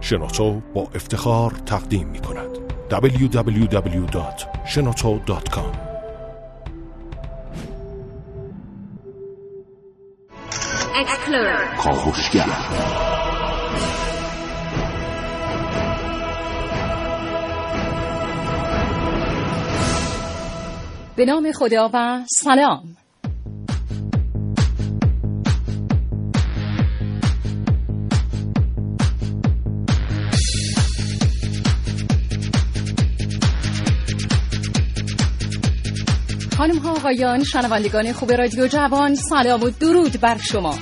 [0.00, 2.58] شنوتو با افتخار تقدیم می کند.
[2.90, 5.88] www.shenoto.com
[11.78, 12.46] کاوشگر
[21.16, 22.96] به نام خدا و سلام.
[36.58, 40.74] خانم ها آقایان شنوندگان خوب رادیو جوان سلام و درود بر شما.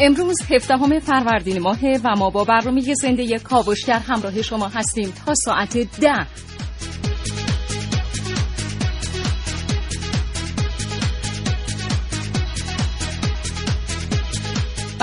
[0.00, 5.76] امروز هفدهم فروردین ماهه و ما با برنامه زنده کاوشگر همراه شما هستیم تا ساعت
[6.00, 6.26] ده.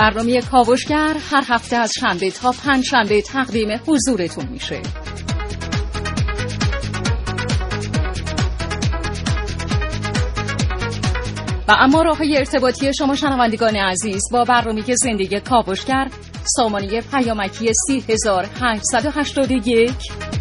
[0.00, 4.80] برنامه کاوشگر هر هفته از شنبه تا پنج شنبه تقدیم حضورتون میشه.
[11.68, 16.08] و اما راه ارتباطی شما شنوندگان عزیز با برنامه زندگی کاوشگر
[16.56, 20.39] سامانه پیامکی 3881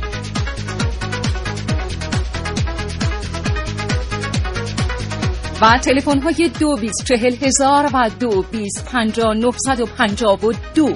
[5.62, 10.52] و تلفن های دو بیست چهل هزار و دو بیست پنجا نهصد و پنجا و
[10.76, 10.94] دو.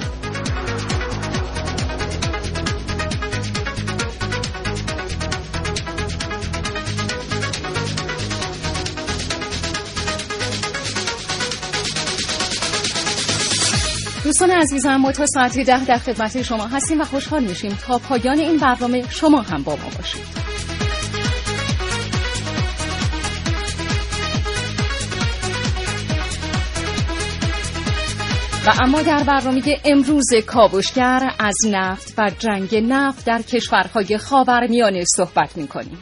[14.23, 18.39] دوستان عزیزم ما تا ساعت ده در خدمت شما هستیم و خوشحال میشیم تا پایان
[18.39, 20.42] این برنامه شما هم با ما باشید.
[28.65, 35.57] و اما در برنامه امروز کاوشگر از نفت و جنگ نفت در کشورهای خاورمیانه صحبت
[35.57, 35.97] می‌کنیم.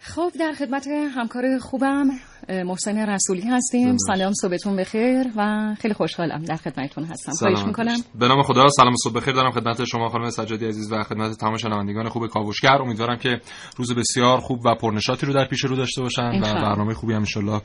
[0.00, 2.10] خب در خدمت همکار خوبم
[2.50, 3.96] محسن رسولی هستیم.
[4.06, 7.32] سلام صبحتون بخیر و خیلی خوشحالم در خدمتتون هستم.
[7.32, 7.96] خواهش می‌کنم.
[8.14, 9.34] به نام خدا سلام صبح بخیر.
[9.34, 12.82] دارم خدمت شما خانم سجادی عزیز و خدمت تمام شنوندگان خوب کاوشگر.
[12.82, 13.40] امیدوارم که
[13.76, 17.24] روز بسیار خوب و پرنشاطی رو در پیش رو داشته باشن و برنامه خوبی هم
[17.36, 17.60] ان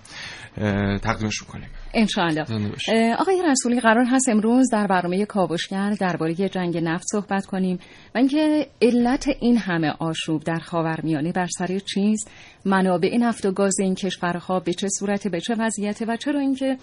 [0.97, 2.07] تقدیمش می‌کنیم ان
[3.19, 7.79] آقای رسولی قرار هست امروز در برنامه کاوشگر درباره جنگ نفت صحبت کنیم
[8.15, 12.25] و اینکه علت این همه آشوب در خاورمیانه بر سر چیز؟
[12.65, 16.77] منابع نفت و گاز این کشورها به چه صورت به چه وضعیته و چرا اینکه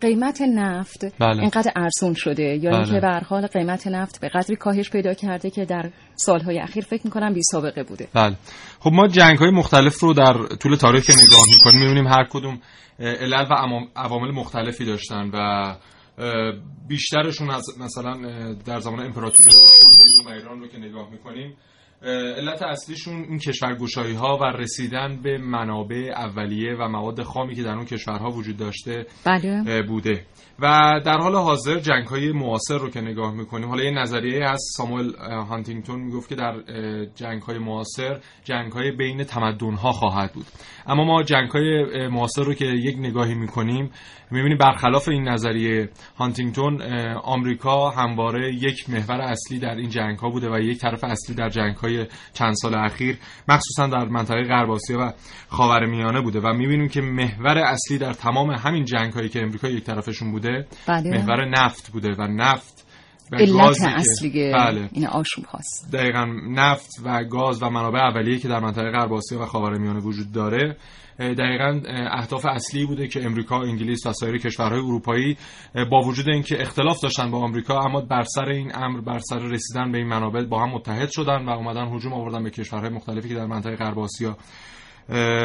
[0.00, 1.40] قیمت نفت بله.
[1.40, 2.80] اینقدر ارزون شده یا بله.
[2.80, 7.02] اینکه به حال قیمت نفت به قدری کاهش پیدا کرده که در سالهای اخیر فکر
[7.04, 8.36] می‌کنم بی سابقه بوده بله
[8.80, 12.60] خب ما جنگ های مختلف رو در طول تاریخ نگاه می‌کنیم می‌بینیم هر کدوم
[12.98, 13.54] علل و
[13.96, 15.74] عوامل مختلفی داشتن و
[16.88, 18.12] بیشترشون از مثلا
[18.66, 19.50] در زمان امپراتوری
[20.26, 21.56] و ایران رو که نگاه می‌کنیم
[22.02, 27.74] علت اصلیشون این کشورگوشایی ها و رسیدن به منابع اولیه و مواد خامی که در
[27.74, 29.82] اون کشورها وجود داشته بله.
[29.82, 30.26] بوده
[30.58, 34.64] و در حال حاضر جنگ های معاصر رو که نگاه می‌کنیم حالا یه نظریه هست
[34.76, 35.16] ساموئل
[35.48, 36.54] هانتینگتون می‌گفت که در
[37.14, 40.46] جنگ های معاصر جنگ های بین تمدن ها خواهد بود
[40.86, 43.90] اما ما جنگ های معاصر رو که یک نگاهی می‌کنیم
[44.30, 46.82] می‌بینیم برخلاف این نظریه هانتینگتون
[47.22, 51.48] آمریکا همواره یک محور اصلی در این جنگ ها بوده و یک طرف اصلی در
[51.48, 55.12] جنگ های چند سال اخیر مخصوصا در منطقه غرب آسیا و
[55.48, 59.84] خاورمیانه بوده و می‌بینیم که محور اصلی در تمام همین جنگ هایی که امریکا یک
[59.84, 61.10] طرفشون بوده بله.
[61.10, 62.86] محور نفت بوده و نفت
[63.32, 64.88] و علت اصلی بله.
[64.92, 69.42] این آشوب هاست دقیقا نفت و گاز و منابع اولیه که در منطقه غرب آسیا
[69.42, 70.76] و خاورمیانه وجود داره
[71.18, 71.80] دقیقا
[72.10, 75.36] اهداف اصلی بوده که امریکا، انگلیس و سایر کشورهای اروپایی
[75.90, 79.92] با وجود اینکه اختلاف داشتن با آمریکا اما بر سر این امر بر سر رسیدن
[79.92, 83.34] به این منابع با هم متحد شدن و اومدن هجوم آوردن به کشورهای مختلفی که
[83.34, 84.36] در منطقه غرب آسیا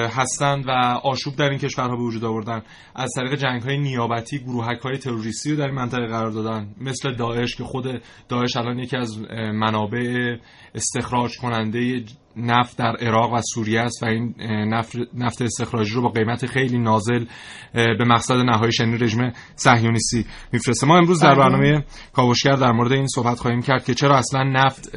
[0.10, 0.72] هستند و
[1.04, 2.62] آشوب در این کشورها به وجود آوردن.
[2.96, 6.76] از طریق جنگ های نیابتی گروهک های تروریستی رو در این منطقه قرار دادن.
[6.82, 9.20] مثل داعش که خود داعش الان یکی از
[9.54, 10.36] منابع
[10.76, 12.04] استخراج کننده
[12.38, 14.36] نفت در عراق و سوریه است و این
[14.74, 17.26] نفت, نفت استخراجی رو با قیمت خیلی نازل
[17.74, 21.40] به مقصد نهایی شنی رژیم صهیونیستی میفرسته ما امروز در بله.
[21.40, 21.84] برنامه
[22.14, 24.96] کاوشگر در مورد این صحبت خواهیم کرد که چرا اصلا نفت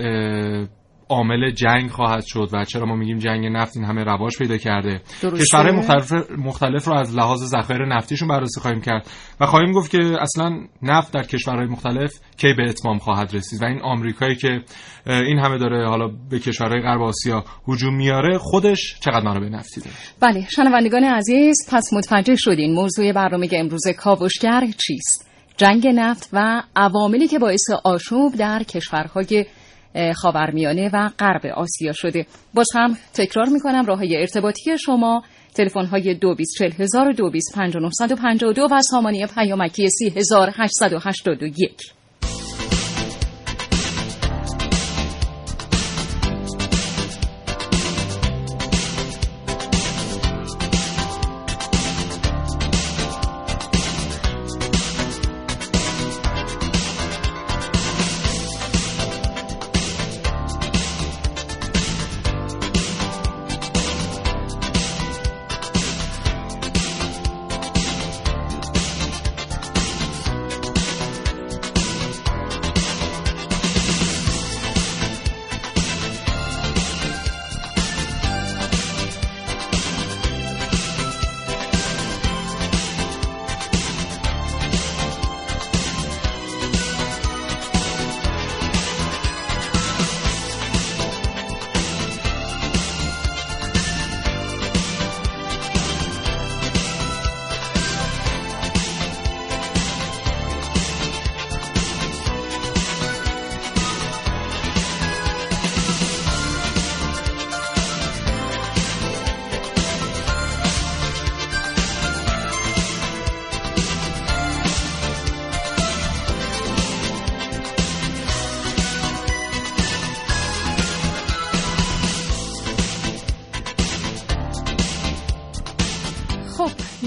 [1.15, 5.01] عامل جنگ خواهد شد و چرا ما میگیم جنگ نفت این همه رواج پیدا کرده.
[5.41, 9.07] کشورهای مختلف مختلف رو از لحاظ ذخایر نفتیشون بررسی خواهیم کرد
[9.41, 13.65] و خواهیم گفت که اصلا نفت در کشورهای مختلف کی به اتمام خواهد رسید و
[13.65, 14.61] این آمریکایی که
[15.07, 19.97] این همه داره حالا به کشورهای غرب آسیا هجوم میاره خودش چقدر منابع نفتی داره؟
[20.21, 27.29] بله شنوندگان عزیز پس متوجه شدین موضوع برنامه امروز کاوشگر چیست؟ جنگ نفت و عواملی
[27.29, 29.47] که باعث آشوب در کشورهای
[30.17, 32.27] خاورمیانه و غرب آسیا شده.
[32.55, 35.23] باز هم تکرار می‌کنم راه های ارتباطی شما.
[35.55, 40.51] تلفن های دو بیس چل هزار دو بیس پنج و و سامانی پیامکی سی هزار
[40.55, 41.95] هشتصد و هشتاد و یک.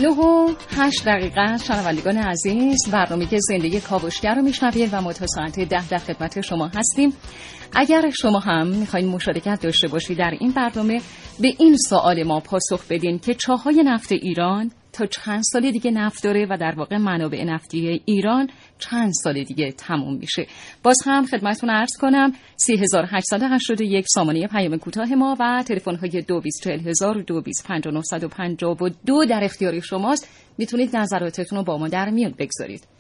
[0.02, 5.28] نه و هشت دقیقه شنوندگان عزیز برنامه که زندگی کاوشگر رو میشنوید و ما تا
[5.28, 7.14] ساعت ده در خدمت شما هستیم.
[7.74, 11.02] اگر شما هم می‌خواین مشارکت داشته باشید در این برنامه
[11.40, 16.24] به این سوال ما پاسخ بدین که چاهای نفت ایران تا چند سال دیگه نفت
[16.24, 18.50] داره و در واقع منابع نفتی ایران
[18.80, 20.48] چند سال دیگه تموم میشه.
[20.84, 27.22] باز هم خدمتتون عرض کنم 3881 سامانه پیام کوتاه ما و تلفن های 224000
[29.06, 30.30] دو در اختیار شماست.
[30.58, 32.97] می‌تونید نظراتتون رو با ما در میون بگذارید.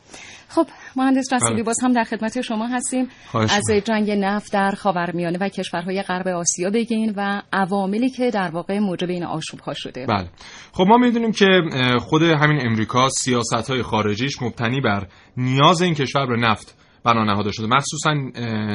[0.49, 1.63] خب مهندس رسولی بله.
[1.63, 3.07] باز هم در خدمت شما هستیم.
[3.33, 8.79] از جنگ نفت در خاورمیانه و کشورهای غرب آسیا بگین و عواملی که در واقع
[8.79, 10.05] موجب این آشوب ها شده.
[10.05, 10.29] بله.
[10.71, 11.61] خب ما می‌دونیم که
[11.99, 15.07] خود همین امریکا سیاست های خارجیش مبتنی بر
[15.37, 17.67] نیاز این کشور به نفت بنا نهاده شده.
[17.67, 18.13] مخصوصا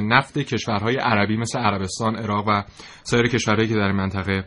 [0.01, 2.63] نفت کشورهای عربی مثل عربستان، عراق و
[3.03, 4.45] سایر کشورهایی که در منطقه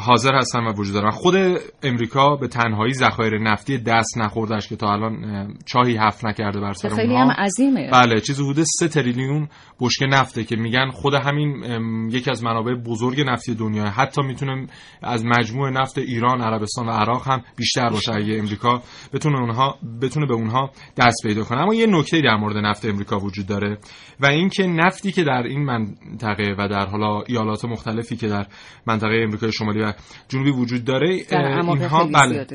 [0.00, 1.10] حاضر هستن و وجود دارن.
[1.10, 1.34] خود
[1.82, 6.88] امریکا به تنهایی ذخایر نفتی دست نخوردش که تا الان چاهی حف نکرده بر سر
[6.88, 7.90] خیلی هم عظیمه.
[7.90, 9.48] بله چیزی حدود 3 تریلیون
[9.80, 11.64] بشکه نفته که میگن خود همین
[12.10, 14.66] یکی از منابع بزرگ نفتی دنیا حتی می‌تونه
[15.02, 18.82] از مجموع نفت ایران عربستان و عراق هم بیشتر باشه اگه امریکا
[19.12, 21.60] بتونه اونها بتونه به اونها دست پیدا کنه.
[21.60, 23.78] اما یه نکته در مورد نفت امریکا وجود داره
[24.20, 28.46] و اینکه نفتی که در این منطقه و در حالا ایالات مختلفی که در
[28.86, 29.92] منطقه امریکای شمالی و
[30.28, 32.46] جنوبی وجود داره اینها بله.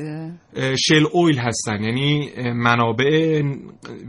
[0.76, 3.42] شل اویل هستن یعنی منابع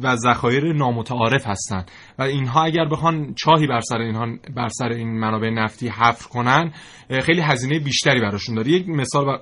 [0.04, 1.86] و ذخایر نامتعارف هستن.
[2.20, 6.72] و اینها اگر بخوان چاهی بر سر اینها بر سر این منابع نفتی حفر کنن
[7.22, 8.72] خیلی هزینه بیشتری براشون داره.
[8.72, 9.40] یک مثال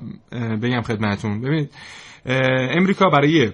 [0.61, 1.41] بگم خدمتتون.
[1.41, 1.71] ببینید
[2.77, 3.51] امریکا برای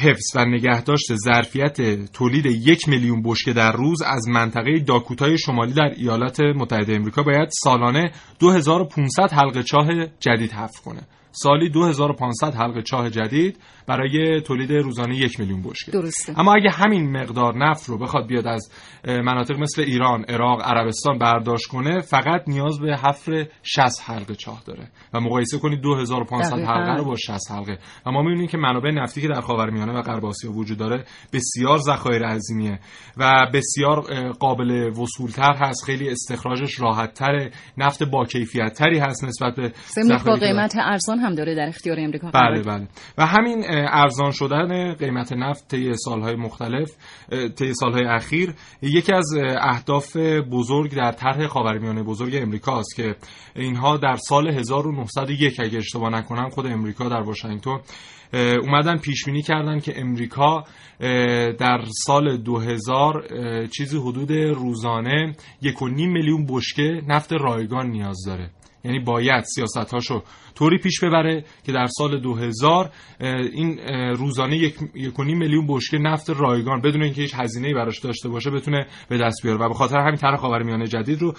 [0.00, 1.76] حفظ و نگهداشت ظرفیت
[2.12, 7.48] تولید یک میلیون بشکه در روز از منطقه داکوتای شمالی در ایالات متحده امریکا باید
[7.64, 9.86] سالانه 2500 حلقه چاه
[10.20, 11.00] جدید حفر کنه.
[11.36, 15.92] سالی 2500 حلقه چاه جدید برای تولید روزانه یک میلیون بشکه.
[15.92, 16.40] درسته.
[16.40, 18.72] اما اگه همین مقدار نفت رو بخواد بیاد از
[19.08, 24.88] مناطق مثل ایران، عراق، عربستان برداشت کنه فقط نیاز به حفر 60 حلقه چاه داره
[25.14, 27.78] و مقایسه کنید 2500 حلقه رو با 60 حلقه.
[28.06, 31.78] و ما می‌بینیم که منابع نفتی که در خاورمیانه و غرب آسیا وجود داره بسیار
[31.78, 32.78] ذخایر عظیمیه
[33.16, 34.00] و بسیار
[34.32, 39.72] قابل وصولتر هست خیلی استخراجش راحتتر نفت با کیفیت تری هست نسبت به
[40.26, 42.88] با قیمت ارزان هم داره در اختیار امریکا بله بله.
[43.18, 46.92] و همین ارزان شدن قیمت نفت طی سالهای مختلف
[47.56, 50.16] طی سالهای اخیر یکی از اهداف
[50.52, 53.16] بزرگ در طرح خاورمیانه بزرگ امریکا است که
[53.56, 57.80] اینها در سال 1901 اگه اشتباه نکنم خود امریکا در واشنگتن
[58.62, 60.64] اومدن پیش بینی کردن که امریکا
[61.58, 68.50] در سال 2000 چیزی حدود روزانه یک و نیم میلیون بشکه نفت رایگان نیاز داره.
[68.84, 70.22] یعنی باید سیاست هاشو
[70.54, 73.78] طوری پیش ببره که در سال 2000 این
[74.16, 74.74] روزانه یک,
[75.18, 79.58] میلیون بشکه نفت رایگان بدون اینکه هیچ هزینه‌ای براش داشته باشه بتونه به دست بیاره.
[79.58, 81.34] و به خاطر همین طرح خاورمیانه جدید رو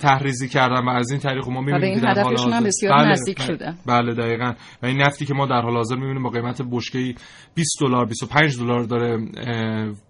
[0.00, 2.60] تحریزی کردن و از این طریق ما می‌بینیم که در حال حاضر.
[2.66, 3.74] بسیار بله نزدیک شده.
[3.86, 4.52] بله دقیقاً.
[4.82, 7.14] و این نفتی که ما در حال حاضر می‌بینیم با قیمت بشکه‌ای
[7.54, 9.18] 20 دلار 25 دلار داره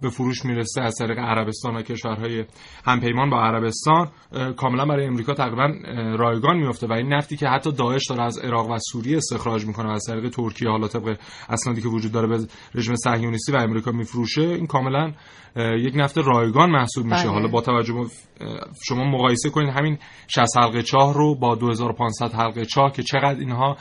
[0.02, 2.44] به فروش می‌رسه از طریق عربستان و کشورهای
[2.84, 4.08] همپیمان با عربستان.
[4.56, 5.68] کاملا برای امریکا تقریبا
[6.16, 9.92] رایگان میفته و این نفتی که حتی داعش داره از عراق و سوریه استخراج می‌کنه
[9.92, 11.18] از طریق ترکیه حالا طبق
[11.48, 15.12] اسنادی که وجود داره به رژیم صهیونیستی و امریکا میفروشه این کاملا
[15.56, 17.32] یک نفت رایگان محسوب میشه بله.
[17.32, 17.94] حالا با توجه
[18.88, 23.76] شما مقایسه کنید همین 60 حلقه چاه رو با 2500 حلقه چاه که چقدر اینها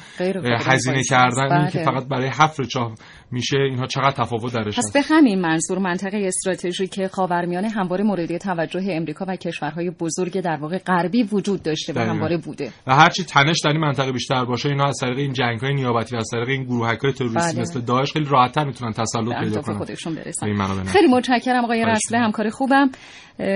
[0.65, 1.71] هزینه کردن بله.
[1.71, 2.95] که فقط برای حفر چاه
[3.31, 8.85] میشه اینها چقدر تفاوت درش پس به همین منظور منطقه استراتژیک خاورمیانه همواره مورد توجه
[8.89, 12.71] امریکا و کشورهای بزرگ در واقع غربی وجود داشته و همواره بوده.
[12.87, 16.15] و هرچی تنش در این منطقه بیشتر باشه اینا از طریق این جنگ های نیابتی
[16.15, 17.61] و از طریق این گروهک های تروریستی بله.
[17.61, 19.77] مثل داعش خیلی راحت‌تر می‌تونن تسلط پیدا کنن.
[19.77, 20.83] خودشون برسن.
[20.83, 22.89] خیلی متشکرم آقای رسله همکار خوبم.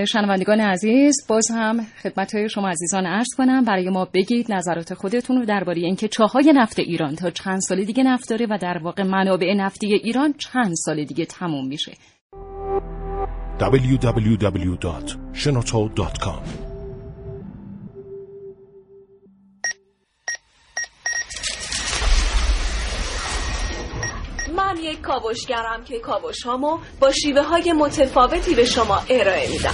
[0.08, 5.46] شنوندگان عزیز باز هم خدمت شما عزیزان عرض کنم برای ما بگید نظرات خودتون رو
[5.46, 9.54] درباره اینکه چاهای نفت ایران تا چند سال دیگه نفت داره و در واقع منابع
[9.62, 11.92] نفتی ایران چند سال دیگه تموم میشه.
[13.60, 16.42] www.shenoto.com
[24.58, 29.74] من یک کاوشگرم که کاوش هامو با شیوه های متفاوتی به شما ارائه میدم.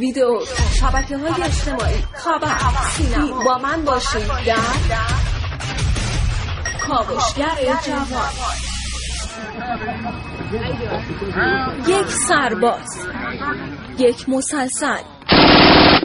[0.00, 0.40] ویدیو
[0.80, 2.58] شبکه های اجتماعی خبر
[2.96, 3.44] سینما.
[3.44, 4.26] با من باشید.
[4.46, 5.29] در
[6.90, 8.32] کاوشگر جوان.
[11.86, 13.06] یک سرباز
[13.98, 15.02] یک مسلسل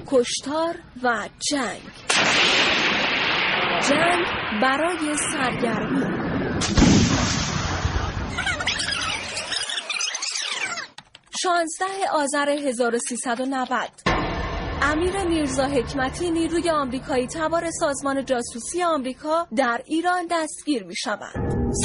[0.08, 1.82] کشتار و جنگ.
[3.90, 4.26] جنگ
[4.62, 6.06] برای سرگرمی.
[11.42, 14.15] شانزده آذر 1390
[14.82, 21.36] امیر میرزا حکمتی نیروی آمریکایی تبار سازمان جاسوسی آمریکا در ایران دستگیر می شود.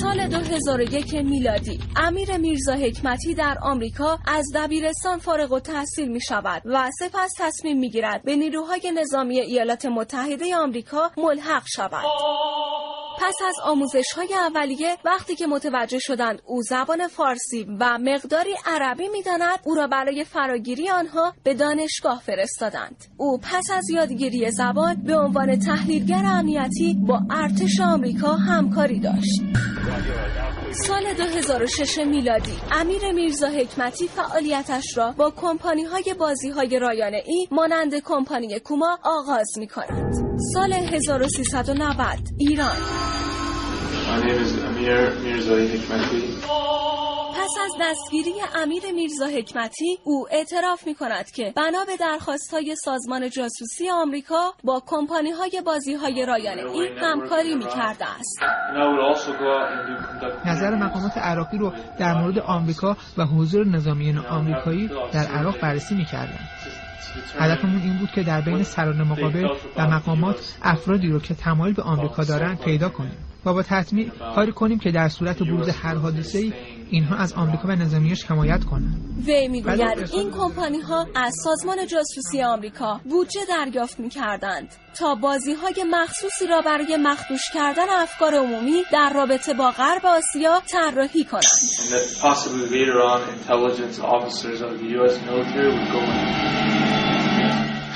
[0.00, 6.62] سال 2001 میلادی امیر میرزا حکمتی در آمریکا از دبیرستان فارغ و تحصیل می شود
[6.64, 12.04] و سپس تصمیم می گیرد به نیروهای نظامی ایالات متحده آمریکا ملحق شود.
[13.22, 19.08] پس از آموزش های اولیه وقتی که متوجه شدند او زبان فارسی و مقداری عربی
[19.08, 23.04] می‌داند او را برای فراگیری آنها به دانشگاه فرستادند.
[23.16, 29.40] او پس از یادگیری زبان به عنوان تحلیلگر امنیتی با ارتش آمریکا همکاری داشت.
[30.72, 32.52] سال 2006 میلادی.
[32.72, 38.98] امیر میرزا حکمتی فعالیتش را با کمپانی های بازی های رایانه ای مانند کمپانی کوما
[39.02, 40.14] آغاز می کند.
[40.54, 42.76] سال 1390 ایران.
[47.50, 52.76] پس از دستگیری امیر میرزا حکمتی او اعتراف می کند که بنا به درخواست های
[52.76, 58.40] سازمان جاسوسی آمریکا با کمپانی های بازی های رایانه ای همکاری می کرده است
[60.46, 66.04] نظر مقامات عراقی رو در مورد آمریکا و حضور نظامیان آمریکایی در عراق بررسی می
[66.04, 66.48] کردن.
[67.38, 71.82] هدفمون این بود که در بین سران مقابل و مقامات افرادی رو که تمایل به
[71.82, 76.38] آمریکا دارن پیدا کنیم و با تطمیع کاری کنیم که در صورت بروز هر حادثه
[76.38, 76.52] ای
[76.90, 79.24] اینها از آمریکا و نظامیش حمایت کنند.
[79.26, 84.68] وی می‌گوید این کمپانی ها از سازمان جاسوسی آمریکا بودجه دریافت می‌کردند
[84.98, 90.62] تا بازی های مخصوصی را برای مخدوش کردن افکار عمومی در رابطه با غرب آسیا
[90.70, 91.42] طراحی کنند.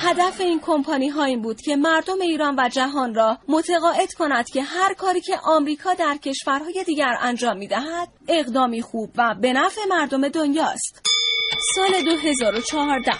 [0.05, 4.63] هدف این کمپانی ها این بود که مردم ایران و جهان را متقاعد کند که
[4.63, 9.81] هر کاری که آمریکا در کشورهای دیگر انجام می دهد اقدامی خوب و به نفع
[9.89, 11.01] مردم دنیاست.
[11.75, 13.11] سال 2014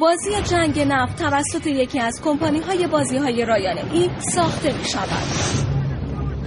[0.00, 5.73] بازی جنگ نفت توسط یکی از کمپانی های بازی های رایانه ای ساخته می شود.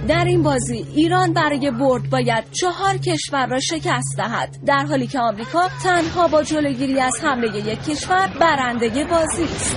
[0.08, 4.56] در این بازی ایران برای برد باید چهار کشور را شکست دهد.
[4.66, 9.76] در حالی که آمریکا تنها با جلوگیری از حمله یک کشور برنده بازی است.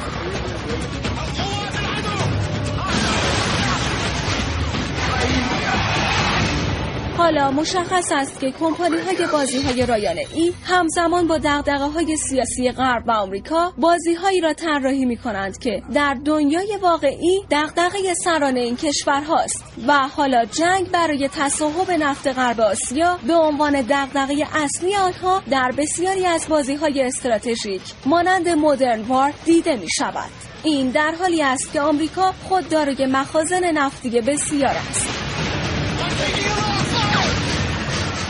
[7.18, 12.72] حالا مشخص است که کمپانی های بازی های رایانه ای همزمان با دقدقه های سیاسی
[12.72, 18.58] غرب و آمریکا بازی هایی را طراحی می کنند که در دنیای واقعی دقدقه سران
[18.58, 25.44] این کشورهاست و حالا جنگ برای تصاحب نفت غرب آسیا به عنوان دقدقه اصلی آنها
[25.52, 30.30] در بسیاری از بازی های استراتژیک مانند مدرن وار دیده می شود.
[30.64, 36.71] این در حالی است که آمریکا خود دارای مخازن نفتی بسیار است.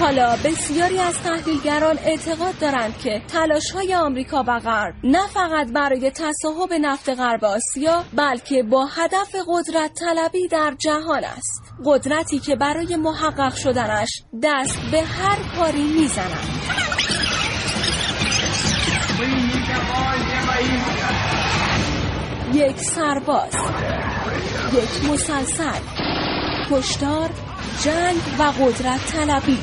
[0.01, 6.11] حالا بسیاری از تحلیلگران اعتقاد دارند که تلاش های آمریکا و غرب نه فقط برای
[6.11, 11.61] تصاحب نفت غرب آسیا بلکه با هدف قدرت طلبی در جهان است.
[11.85, 14.09] قدرتی که برای محقق شدنش
[14.43, 16.47] دست به هر کاری می‌زنند.
[22.53, 23.55] یک سرباز
[24.73, 25.81] یک مسلسل.
[26.71, 27.29] کشتار
[27.79, 29.57] جنگ و قدرت طلبی.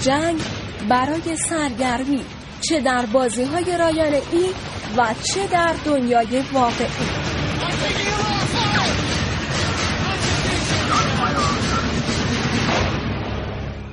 [0.00, 0.40] جنگ
[0.88, 2.24] برای سرگرمی
[2.60, 4.50] چه در بازی های رایانه ای
[4.96, 6.86] و چه در دنیای واقعی.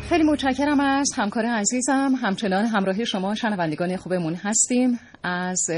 [0.09, 2.15] خیلی متشکرم از همکار عزیزم.
[2.21, 4.99] همچنان همراه شما شنوندگان خوبمون هستیم.
[5.23, 5.69] از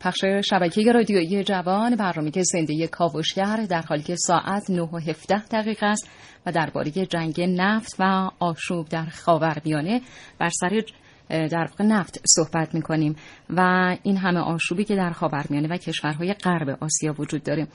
[0.00, 5.86] پخش شبکه رادیویی جوان برنامه زنده کاوشگر در حالی که ساعت 9 و 17 دقیقه
[5.86, 6.10] است
[6.46, 10.00] و درباره جنگ نفت و آشوب در خاورمیانه
[10.38, 10.82] بر سر
[11.28, 13.16] در واقع نفت صحبت می کنیم
[13.50, 13.60] و
[14.02, 17.66] این همه آشوبی که در خاورمیانه و کشورهای غرب آسیا وجود داره.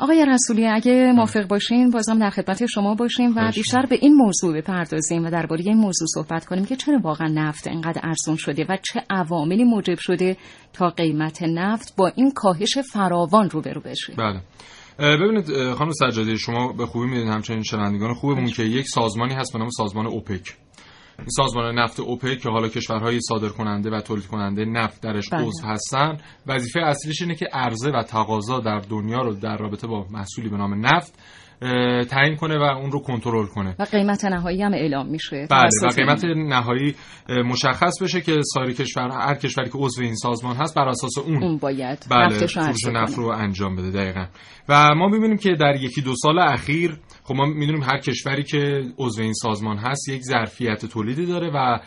[0.00, 4.56] آقای رسولی اگه موافق باشین بازم در خدمت شما باشیم و بیشتر به این موضوع
[4.56, 8.76] بپردازیم و درباره این موضوع صحبت کنیم که چرا واقعا نفت اینقدر ارزون شده و
[8.82, 10.36] چه عواملی موجب شده
[10.72, 14.40] تا قیمت نفت با این کاهش فراوان روبرو بشه؟ بله.
[14.98, 19.58] ببینید خانم سجادی شما به خوبی می‌دونید همچنین شنوندگان خوبمون که یک سازمانی هست به
[19.58, 20.56] نام سازمان اوپک.
[21.26, 25.44] سازمان نفت اوپک که حالا کشورهای صادر کننده و تولید کننده نفت درش بله.
[25.46, 30.06] عضو هستن وظیفه اصلیش اینه که عرضه و تقاضا در دنیا رو در رابطه با
[30.10, 31.14] محصولی به نام نفت
[32.10, 33.76] تعیین کنه و اون رو کنترل کنه.
[33.78, 35.46] و قیمت نهایی هم اعلام میشه.
[35.50, 36.94] بله و قیمت نهایی
[37.44, 41.42] مشخص بشه که سایر کشور هر کشوری که عضو این سازمان هست بر اساس اون,
[41.42, 44.26] اون باید بله فروش نفت رو انجام بده دقیقا.
[44.68, 48.82] و ما می‌بینیم که در یکی دو سال اخیر خب ما می‌دونیم هر کشوری که
[48.98, 51.78] عضو این سازمان هست یک ظرفیت تولیدی داره و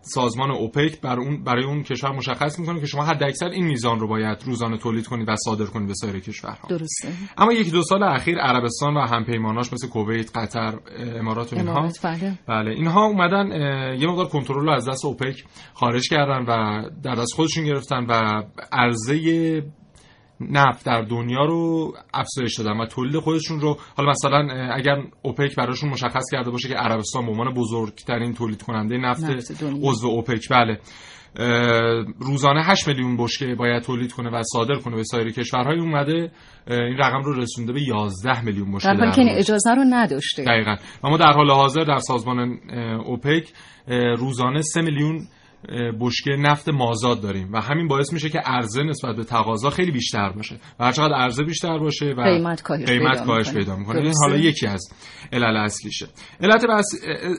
[0.00, 4.00] سازمان اوپک برای اون برای اون کشور مشخص می‌کنه که شما حد اکثر این میزان
[4.00, 6.68] رو باید روزانه تولید کنید و صادر کنید به سایر کشورها.
[6.68, 7.08] درسته.
[7.38, 11.88] اما یکی دو سال اخیر عربستان و همپیماناش مثل کویت قطر امارات و اینها.
[12.02, 12.38] بله.
[12.48, 13.46] بله اینها اومدن
[14.00, 15.44] یه مقدار کنترل رو از دست اوپک
[15.74, 19.62] خارج کردن و در دست خودشون گرفتن و عرضه
[20.50, 25.90] نفت در دنیا رو افزایش دادن و تولید خودشون رو حالا مثلا اگر اوپک براشون
[25.90, 30.78] مشخص کرده باشه که عربستان به عنوان بزرگترین تولید کننده نفت, نفت عضو اوپک بله.
[32.18, 36.30] روزانه 8 میلیون بشکه باید تولید کنه و صادر کنه به سایر کشورهای اومده
[36.70, 40.44] این رقم رو رسونده به 11 میلیون بشکه در حالی که اجازه رو نداشته.
[40.44, 40.76] دقیقاً.
[41.04, 42.58] و ما در حال حاضر در سازمان
[43.06, 43.52] اوپک
[44.18, 45.26] روزانه 3 میلیون
[46.00, 47.52] بشکه نفت مازاد داریم.
[47.52, 50.56] و همین باعث میشه که عرضه نسبت به تقاضا خیلی بیشتر باشه.
[50.80, 54.00] و هر چقدر عرضه بیشتر باشه و قیمت کاهش قیمت کاهش پیدا می‌کنه.
[54.00, 54.92] این حالا یکی از
[55.32, 56.06] علل اصلیشه.
[56.40, 56.86] علت بس...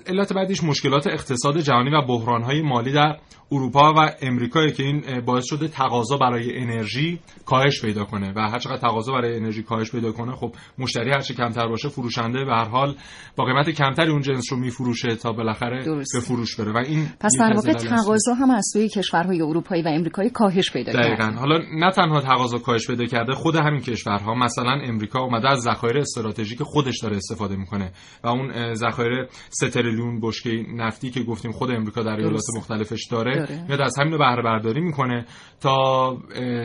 [0.08, 3.18] علت بعدیش مشکلات اقتصاد جهانی و بحرانهای مالی در
[3.54, 8.60] اروپا و امریکا که این باعث شده تقاضا برای انرژی کاهش پیدا کنه و هر
[8.60, 12.52] چقدر تقاضا برای انرژی کاهش پیدا کنه خب مشتری هر چه کمتر باشه فروشنده به
[12.52, 12.96] هر حال
[13.36, 17.32] با قیمت کمتری اون جنس رو میفروشه تا بالاخره به فروش بره و این پس
[17.40, 21.08] در واقع تقاضا هم از سوی کشورهای اروپایی و امریکایی کاهش پیدا کرده.
[21.08, 21.40] دقیقاً.
[21.40, 25.98] حالا نه تنها تقاضا کاهش پیدا کرده خود همین کشورها مثلا امریکا اومده از ذخایر
[25.98, 27.92] استراتژیک خودش داره استفاده می‌کنه
[28.24, 33.43] و اون ذخایر 3 تریلیون بشکه نفتی که گفتیم خود امریکا در ایالات مختلفش داره,
[33.46, 33.66] داره.
[33.68, 35.26] میاد از همین بهره برداری می‌کنه
[35.62, 36.18] تا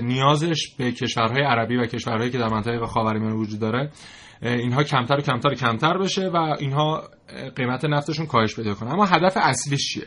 [0.03, 3.91] نیازش به کشورهای عربی و کشورهایی که در منطقه خاورمیانه وجود داره
[4.43, 7.03] اینها کمتر و کمتر و کمتر بشه و اینها
[7.57, 10.07] قیمت نفتشون کاهش پیدا کنه اما هدف اصلیش چیه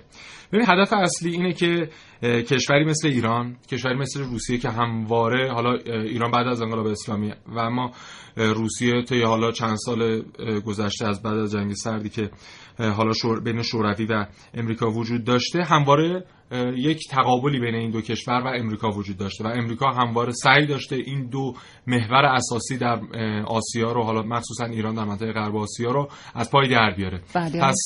[0.51, 1.89] ببین هدف اصلی اینه که
[2.21, 7.59] کشوری مثل ایران کشوری مثل روسیه که همواره حالا ایران بعد از انقلاب اسلامی و
[7.59, 7.91] اما
[8.35, 10.21] روسیه تا حالا چند سال
[10.65, 12.29] گذشته از بعد از جنگ سردی که
[12.79, 16.25] حالا شور بین شوروی و امریکا وجود داشته همواره
[16.75, 20.95] یک تقابلی بین این دو کشور و امریکا وجود داشته و امریکا همواره سعی داشته
[20.95, 21.53] این دو
[21.87, 22.99] محور اساسی در
[23.45, 27.21] آسیا رو حالا مخصوصا ایران در منطقه غرب آسیا رو از پای در بیاره.
[27.35, 27.61] بله.
[27.61, 27.77] پس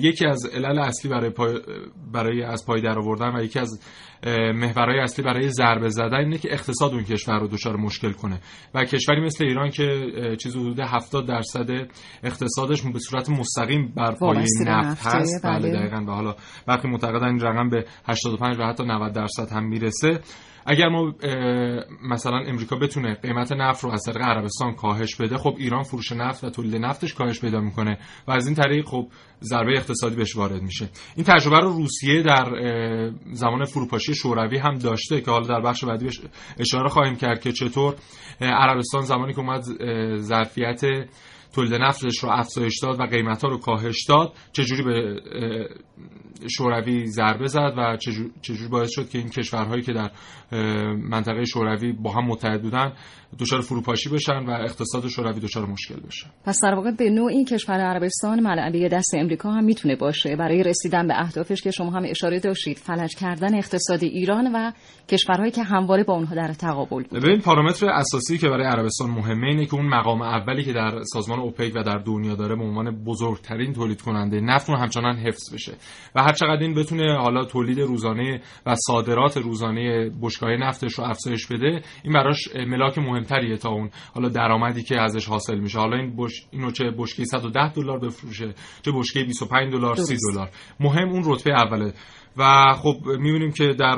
[0.00, 1.60] یکی از علل اصلی برای پای
[2.12, 3.80] برای از پای در آوردن و یکی از
[4.54, 8.40] محورهای اصلی برای ضربه زدن اینه که اقتصاد اون کشور رو دچار مشکل کنه
[8.74, 11.70] و کشوری مثل ایران که چیز حدود 70 درصد
[12.22, 15.44] اقتصادش به صورت مستقیم بر پایه نفت هست.
[15.44, 15.72] بله, بله.
[15.72, 16.04] دقیقاً.
[16.08, 16.34] و حالا
[16.66, 20.20] برخی معتقدن این رقم به 85 و حتی 90 درصد هم می‌رسه.
[20.66, 21.14] اگر ما
[22.02, 26.44] مثلا امریکا بتونه قیمت نفت رو از طریق عربستان کاهش بده خب ایران فروش نفت
[26.44, 29.08] و تولید نفتش کاهش پیدا می‌کنه و از این طریق خب
[29.42, 30.88] ضربه اقتصادی بهش وارد میشه.
[31.16, 32.44] این تجربه رو روسیه در
[33.32, 36.08] زمان فروپاشی شوروی هم داشته که حالا در بخش بعدی
[36.58, 37.94] اشاره خواهیم کرد که چطور
[38.40, 39.62] عربستان زمانی که اومد
[40.16, 40.80] ظرفیت
[41.58, 45.20] تولید نفتش رو افزایش داد و قیمت ها رو کاهش داد چجوری به
[46.56, 47.96] شوروی ضربه زد و
[48.42, 50.10] چجوری باعث شد که این کشورهایی که در
[51.10, 52.92] منطقه شوروی با هم متحد بودن
[53.40, 56.26] دچار فروپاشی بشن و اقتصاد شوروی دچار مشکل بشه.
[56.44, 60.36] پس در واقع به نوع این کشور عربستان ملعبه دست امریکا هم می‌تونه باشه.
[60.36, 64.72] برای رسیدن به اهدافش که شما هم اشاره داشتید فلج کردن اقتصاد ایران و
[65.08, 69.46] کشورهایی که همواره با اونها در تقابل بود ببین پارامتر اساسی که برای عربستان مهمه
[69.46, 73.04] اینه که اون مقام اولی که در سازمان اوپک و در دنیا داره به عنوان
[73.04, 75.72] بزرگترین تولید کننده نفت همچنان حفظ بشه.
[76.14, 81.46] و هر چقدر این بتونه حالا تولید روزانه و صادرات روزانه بشکاه نفتش رو افزایش
[81.46, 85.78] بده این براش ملاک مهمتریه تا اون حالا درآمدی که ازش حاصل میشه.
[85.78, 86.46] حالا این بش...
[86.50, 90.50] اینو چه بشکه 110 دلار بفروشه چه بشکه 25 دلار 30 دلار.
[90.80, 91.92] مهم اون رتبه اوله.
[92.38, 93.96] و خب می‌بینیم که در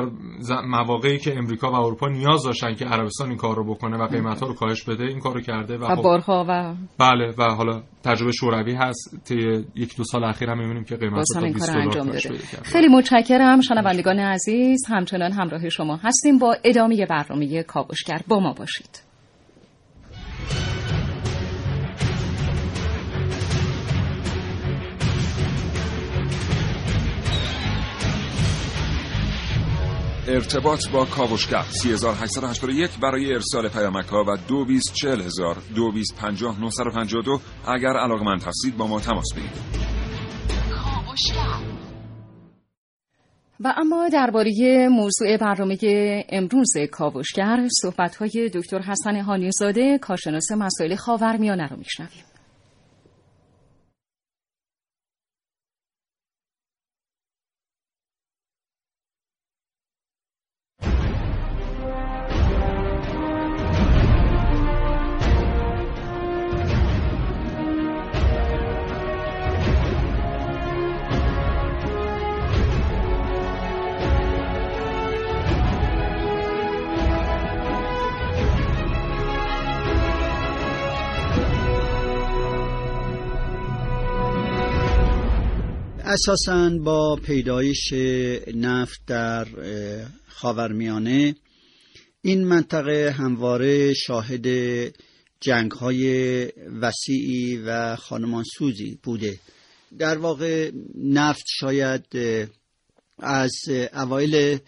[0.67, 4.41] مواقعی که امریکا و اروپا نیاز داشتن که عربستان این کار رو بکنه و قیمت
[4.41, 7.83] ها رو کاهش بده این کار رو کرده و, خب بارها و بله و حالا
[8.05, 11.83] تجربه شوروی هست طی یک دو سال اخیر هم می‌بینیم که قیمت ها 20 دلار
[11.83, 12.13] انجام
[12.63, 16.39] خیلی متشکرم شنوندگان عزیز همچنان همراه شما هستیم.
[16.39, 19.10] با ادامه برنامه کاوشگر با ما باشید.
[30.29, 31.63] ارتباط با کاوشگر.
[31.63, 39.81] 3881 برای ارسال پیامک ها و 224000 2250 اگر علاقمند هستید با ما تماس بگیرید.
[43.61, 44.53] و اما درباره
[44.91, 45.77] موضوع برنامه
[46.29, 52.30] امروز کاوشگر صحبت های دکتر حسن هانیزاده کارشناس مسائل خاورمیانه رو میشنویم.
[86.13, 87.93] اساسا با پیدایش
[88.55, 89.47] نفت در
[90.29, 91.35] خاورمیانه
[92.23, 94.47] این منطقه همواره شاهد
[95.41, 96.45] جنگ های
[96.81, 99.39] وسیعی و خانمانسوزی بوده.
[99.99, 100.71] در واقع
[101.05, 102.07] نفت شاید
[103.19, 103.53] از
[103.93, 104.59] اوایل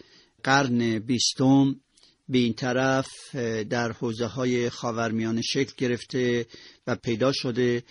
[0.43, 1.75] قرن بیستم
[2.29, 3.35] به این طرف
[3.69, 6.45] در حوزه های خاورمیانه شکل گرفته
[6.87, 7.83] و پیدا شده.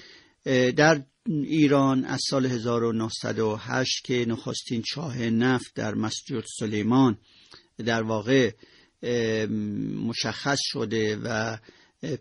[0.77, 7.19] در ایران از سال 1908 که نخستین چاه نفت در مسجد سلیمان
[7.87, 8.51] در واقع
[10.07, 11.59] مشخص شده و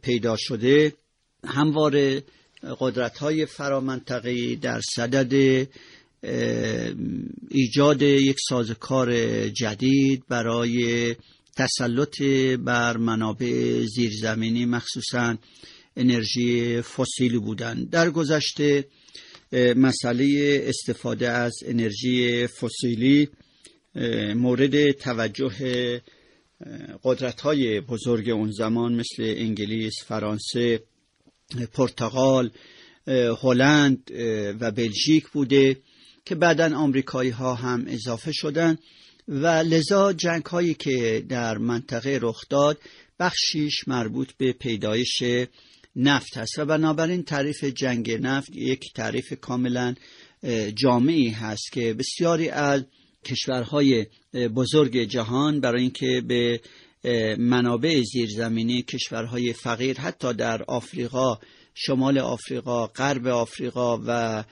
[0.01, 0.93] پیدا شده.
[1.43, 2.23] همواره
[2.79, 5.33] قدرت های فرامنطقی در صدد
[7.49, 9.13] ایجاد یک سازکار
[9.49, 11.15] جدید برای
[11.57, 12.21] تسلط
[12.59, 15.37] بر منابع زیرزمینی مخصوصا
[15.95, 18.85] انرژی فسیلی بودند در گذشته
[19.75, 23.29] مسئله استفاده از انرژی فسیلی
[24.35, 26.01] مورد توجه
[27.03, 30.83] قدرت های بزرگ اون زمان مثل انگلیس، فرانسه،
[31.73, 32.51] پرتغال،
[33.41, 34.11] هلند
[34.59, 35.77] و بلژیک بوده
[36.25, 38.79] که بعدا آمریکایی ها هم اضافه شدند
[39.27, 42.79] و لذا جنگ هایی که در منطقه رخ داد
[43.19, 45.23] بخشیش مربوط به پیدایش
[45.95, 49.95] نفت هست و بنابراین تعریف جنگ نفت یک تعریف کاملا
[50.75, 52.83] جامعی هست که بسیاری از
[53.25, 54.05] کشورهای
[54.55, 56.61] بزرگ جهان برای اینکه به
[57.37, 61.39] منابع زیرزمینی کشورهای فقیر حتی در آفریقا
[61.73, 64.43] شمال آفریقا غرب آفریقا و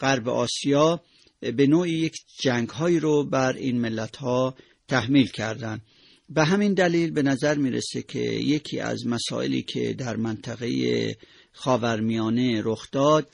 [0.00, 1.00] غرب آسیا
[1.40, 4.54] به نوعی یک جنگ هایی رو بر این ملت ها
[4.88, 5.82] تحمیل کردند
[6.28, 11.16] به همین دلیل به نظر می‌رسه که یکی از مسائلی که در منطقه
[11.52, 13.28] خاورمیانه رخ داد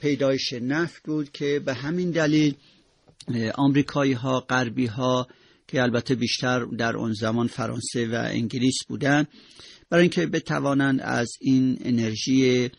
[0.00, 2.54] پیدایش نفت بود که به همین دلیل
[3.54, 5.28] آمریکایی ها غربی ها
[5.68, 9.26] که البته بیشتر در اون زمان فرانسه و انگلیس بودن
[9.90, 12.70] برای اینکه بتوانند از این انرژی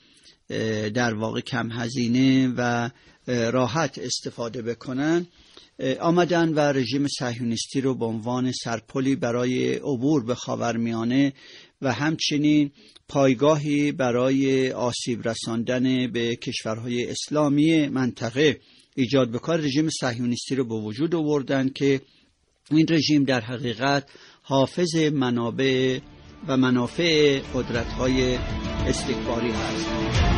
[0.93, 2.89] در واقع کم هزینه و
[3.27, 5.27] راحت استفاده بکنن
[5.99, 11.33] آمدن و رژیم صهیونیستی رو به عنوان سرپلی برای عبور به خاورمیانه
[11.81, 12.71] و همچنین
[13.07, 18.59] پایگاهی برای آسیب رساندن به کشورهای اسلامی منطقه
[18.95, 22.01] ایجاد بکار رژیم صهیونیستی رو به وجود آوردن که
[22.71, 24.09] این رژیم در حقیقت
[24.41, 25.99] حافظ منابع
[26.47, 28.35] و منافع قدرت‌های
[28.87, 30.36] استکباری هست.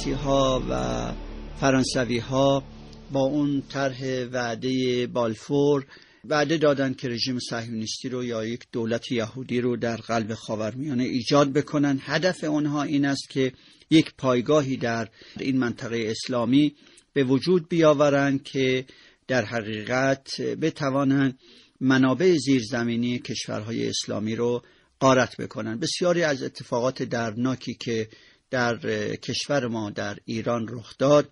[0.00, 1.12] انگلیسی ها و
[1.60, 2.64] فرانسوی ها
[3.12, 5.86] با اون طرح وعده بالفور
[6.24, 11.52] وعده دادن که رژیم صهیونیستی رو یا یک دولت یهودی رو در قلب خاورمیانه ایجاد
[11.52, 12.00] بکنن.
[12.02, 13.52] هدف اونها این است که
[13.90, 15.08] یک پایگاهی در
[15.40, 16.74] این منطقه اسلامی
[17.12, 18.84] به وجود بیاورند که
[19.28, 21.38] در حقیقت بتوانند
[21.80, 24.62] منابع زیرزمینی کشورهای اسلامی رو
[25.00, 25.78] قارت بکنن.
[25.78, 28.08] بسیاری از اتفاقات درناکی که
[28.50, 28.76] در
[29.16, 31.30] کشور ما در ایران رخ داد.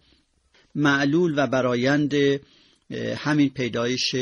[0.74, 2.14] معلول و برایند
[3.16, 4.14] همین پیدایش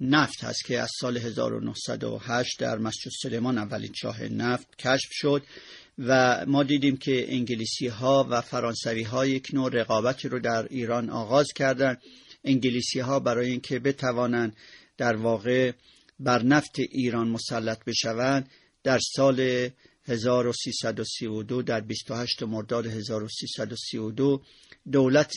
[0.00, 5.42] نفت هست که از سال 1908 در مسجد سلیمان اولین چاه نفت کشف شد
[5.98, 11.10] و ما دیدیم که انگلیسی ها و فرانسوی ها یک نوع رقابتی رو در ایران
[11.10, 12.00] آغاز کردند
[12.44, 14.56] انگلیسی ها برای اینکه بتوانند
[14.96, 15.72] در واقع
[16.20, 18.50] بر نفت ایران مسلط بشوند
[18.84, 19.68] در سال
[20.08, 24.42] 1332 در 28 مرداد 1332
[24.92, 25.34] دولت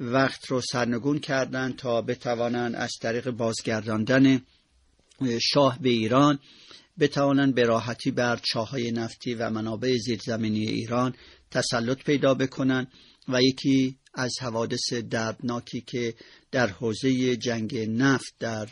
[0.00, 4.40] وقت رو سرنگون کردند تا بتوانند از طریق بازگرداندن
[5.40, 6.38] شاه به ایران
[6.98, 11.14] بتوانند به راحتی بر چاهای نفتی و منابع زیرزمینی ایران
[11.50, 12.92] تسلط پیدا بکنند
[13.28, 16.14] و یکی از حوادث دردناکی که
[16.50, 18.68] در حوزه جنگ نفت در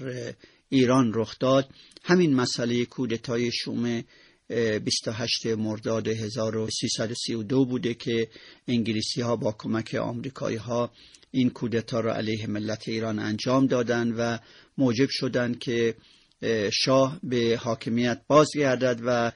[0.68, 1.68] ایران رخ داد
[2.02, 4.02] همین مسئله کودتای شوم
[4.48, 8.28] 28 مرداد 1332 بوده که
[8.68, 10.90] انگلیسی ها با کمک آمریکایی ها
[11.30, 14.38] این کودتا را علیه ملت ایران انجام دادند و
[14.78, 15.94] موجب شدند که
[16.72, 19.33] شاه به حاکمیت بازگردد و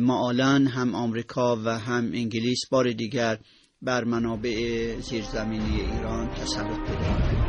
[0.00, 3.38] معالا هم آمریکا و هم انگلیس بار دیگر
[3.82, 7.43] بر منابع زیرزمینی ایران تسلط پیدا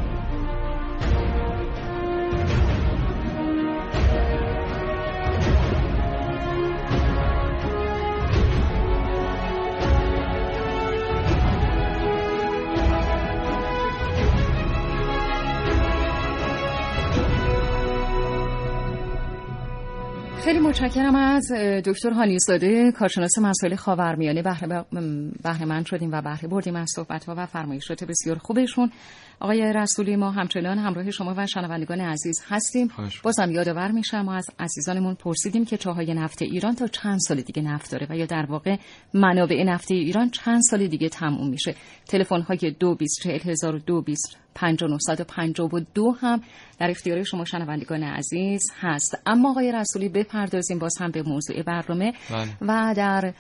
[20.56, 21.52] خیلی متشکرم از
[21.86, 24.41] دکتر هانیزاده کارشناس مسائل خاورمیانه.
[25.44, 28.91] بهره من شدیم و بهره بردیم از صحبت ها و فرمایشات بسیار خوبشون.
[29.39, 32.88] آقای رسولی ما همچنان همراه شما و شنوندگان عزیز هستیم.
[33.24, 37.62] بازم یادآور میشم ما از عزیزانمون پرسیدیم که چاهای نفت ایران تا چند سال دیگه
[37.62, 38.78] نفت داره و یا در واقع
[39.13, 41.76] منابع نفت ایران چند سال دیگه تموم میشه.
[42.08, 42.98] تلفن های دو
[45.93, 46.41] دو هم
[46.80, 49.17] در اختیار شما شنوندگان عزیز هست.
[49.26, 52.50] اما آقای رسولی بپردازیم باز هم به موضوع برنامه بله.
[52.62, 53.34] و در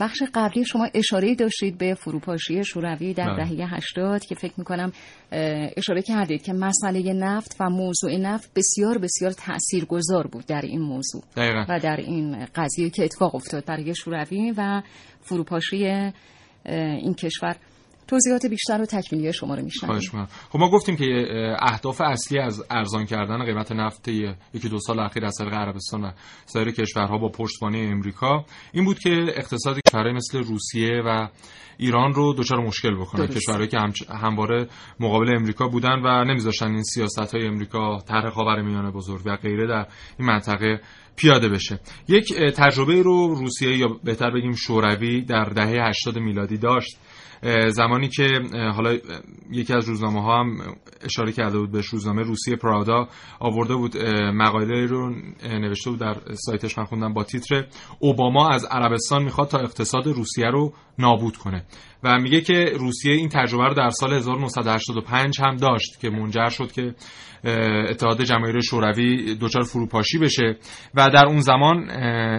[0.00, 3.56] بخش قبلی شما اشاره داشتید به فروپاشی شوروی در بله.
[3.56, 4.92] دهه 80 که فکر می‌کنم
[5.76, 11.22] اشاره کردید که مسئله نفت و موضوع نفت بسیار بسیار تاثیرگذار بود در این موضوع
[11.36, 11.64] دقیقا.
[11.68, 14.82] و در این قضیه که اتفاق افتاد برای شوروی و
[15.20, 16.12] فروپاشی
[16.66, 17.56] این کشور
[18.12, 20.26] توضیحات بیشتر و تکمیلی شما رو میشنویم.
[20.50, 21.26] خب ما گفتیم که
[21.60, 26.10] اهداف اصلی از ارزان کردن قیمت نفت یکی دو سال اخیر از طریق عربستان و
[26.46, 31.28] سایر کشورها با پشتوانه امریکا این بود که اقتصاد کشورهای مثل روسیه و
[31.78, 33.26] ایران رو دچار مشکل بکنه.
[33.26, 33.78] کشورهایی که
[34.10, 34.68] همواره
[35.00, 39.86] مقابل امریکا بودن و نمیذاشتن این سیاست های امریکا طرح میانه بزرگ و غیره در
[40.18, 40.80] این منطقه
[41.16, 41.80] پیاده بشه.
[42.08, 46.98] یک تجربه رو روسیه یا بهتر بگیم شوروی در دهه 80 میلادی داشت.
[47.68, 48.28] زمانی که
[48.74, 48.98] حالا
[49.50, 50.56] یکی از روزنامه ها هم
[51.00, 53.08] اشاره کرده بود به روزنامه روسیه پرادا
[53.40, 53.96] آورده بود
[54.34, 57.66] مقاله رو نوشته بود در سایتش من خوندم با تیتر
[57.98, 61.66] اوباما از عربستان می‌خواد تا اقتصاد روسیه رو نابود کنه.
[62.04, 66.72] و میگه که روسیه این تجربه رو در سال 1985 هم داشت که منجر شد
[66.72, 66.94] که
[67.90, 70.56] اتحاد جماهیر شوروی دچار فروپاشی بشه
[70.94, 71.90] و در اون زمان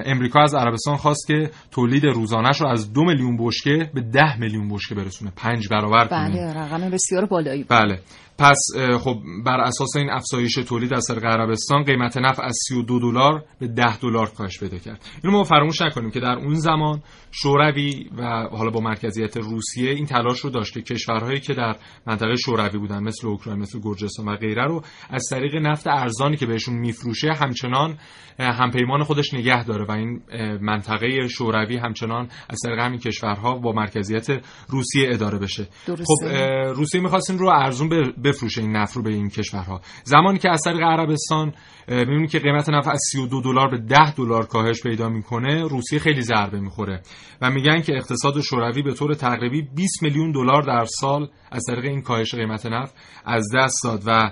[0.06, 4.70] امریکا از عربستان خواست که تولید روزانش رو از دو میلیون بشکه به ده میلیون
[4.70, 5.32] بشکه برسونه.
[5.36, 8.00] پنج برابر بله رقم بسیار بالایی بله.
[8.38, 8.60] پس
[9.00, 13.67] خب بر اساس این افزایش تولید از طریق عربستان قیمت نفت از 32 دلار به
[13.67, 18.48] 10 دلار کاهش پیدا کرد اینو ما فراموش نکنیم که در اون زمان شوروی و
[18.52, 21.76] حالا با مرکزیت روسیه این تلاش رو داشت که کشورهایی که در
[22.08, 26.46] منطقه شوروی بودن مثل اوکراین مثل گرجستان و غیره رو از طریق نفت ارزانی که
[26.46, 27.98] بهشون میفروشه همچنان
[28.39, 30.22] همپیمان خودش نگه داره و این
[30.62, 34.28] منطقه شوروی همچنان از طریق همین کشورها با مرکزیت
[34.69, 36.06] روسیه اداره بشه درسته.
[36.06, 36.28] خب
[36.76, 37.89] روسیه می‌خواست این رو ارزون
[38.24, 39.82] بفروشه این نفت رو به این کشورها.
[40.04, 41.54] زمانی که از طریق عربستان
[41.88, 46.22] می‌بینید که قیمت نفت از 32 دلار به 10 دلار کاهش پیدا می‌کنه روسیه خیلی
[46.22, 47.02] ضربه می‌خوره.
[47.42, 51.86] و میگن که اقتصاد شوروی به طور تقریبی 20 میلیون دلار در سال از طریق
[51.86, 54.04] این کاهش قیمت نفت از دست داد.
[54.06, 54.32] و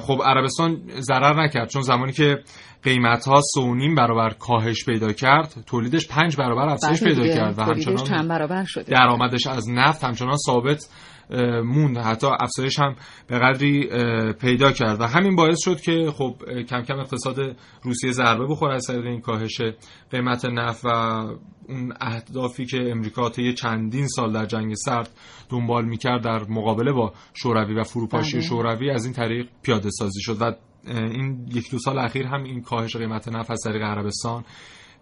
[0.00, 2.38] خب عربستان ضرر نکرد چون زمانی که
[2.82, 7.62] قیمت ها سونیم برابر کاهش پیدا کرد تولیدش پنج برابر افزایش بله پیدا کرد و
[7.62, 8.26] همچنان
[8.88, 10.88] درآمدش از نفت همچنان ثابت
[11.64, 11.98] موند.
[11.98, 13.88] حتی افزایش هم به قدری
[14.32, 15.00] پیدا کرد.
[15.00, 16.34] و همین باعث شد که خب
[16.68, 19.60] کم کم اقتصاد روسیه ضربه بخوره از طریق این کاهش
[20.10, 20.88] قیمت نفت و
[21.68, 25.10] اون اهدافی که امریکا طی چندین سال در جنگ سرد
[25.48, 28.46] دنبال می‌کرد در مقابله با شوروی و فروپاشی بله.
[28.46, 30.36] شوروی از این طریق پیاده سازی شد.
[30.42, 30.52] و
[30.86, 34.44] این یک دو سال اخیر هم این کاهش قیمت نفت از طریق عربستان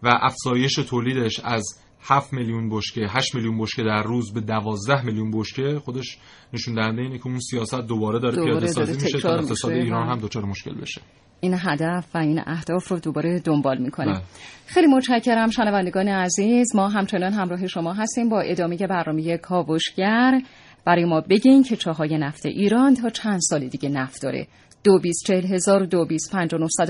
[0.03, 5.31] و افزایش تولیدش از 7 میلیون بشکه 8 میلیون بشکه در روز به 12 میلیون
[5.31, 6.19] بشکه خودش
[6.53, 10.19] نشون دهنده اینه که اون سیاست دوباره داره پیاده سازی میشه تا اقتصاد ایران هم
[10.19, 11.01] دچار مشکل بشه.
[11.41, 14.13] این هدف و این اهداف رو دوباره دنبال می‌کنه.
[14.13, 14.23] بله.
[14.67, 16.77] خیلی متشکرم شنوندگان عزیز.
[16.77, 20.41] ما همچنان همراه شما هستیم با ادامه برنامه کاوشگر.
[20.85, 24.47] برای ما بگین که چاهای نفت ایران تا چند سال دیگه نفت داره.
[24.85, 26.33] دو بیست چهل هزار دو بیست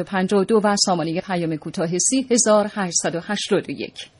[0.06, 4.10] پنج و دو و سامانه پیام کوتاه سی هزار هشتصد و هشتاد و یک.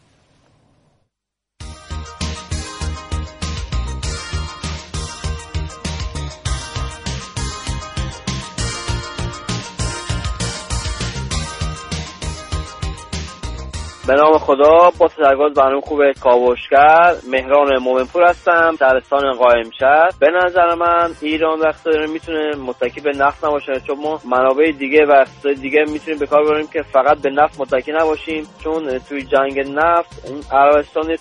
[14.07, 20.11] به نام خدا با تشکر برنامه خوب کاوشگر مهران مومنپور هستم شهرستان قائم شهر.
[20.21, 25.11] به نظر من ایران وقت می‌تونه متکی به نفت نباشه چون ما منابع دیگه و
[25.11, 29.61] اقتصاد دیگه می‌تونیم به کار ببریم که فقط به نفت متکی نباشیم چون توی جنگ
[29.61, 31.19] نفت عربستان یه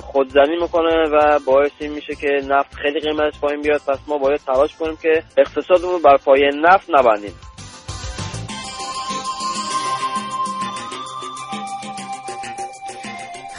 [0.00, 3.80] خودزنی می‌کنه و باعث این میشه که نفت خیلی قیمتش پایین بیاد.
[3.88, 7.34] پس ما باید تلاش کنیم که اقتصادمون بر پایه نفت نبندیم.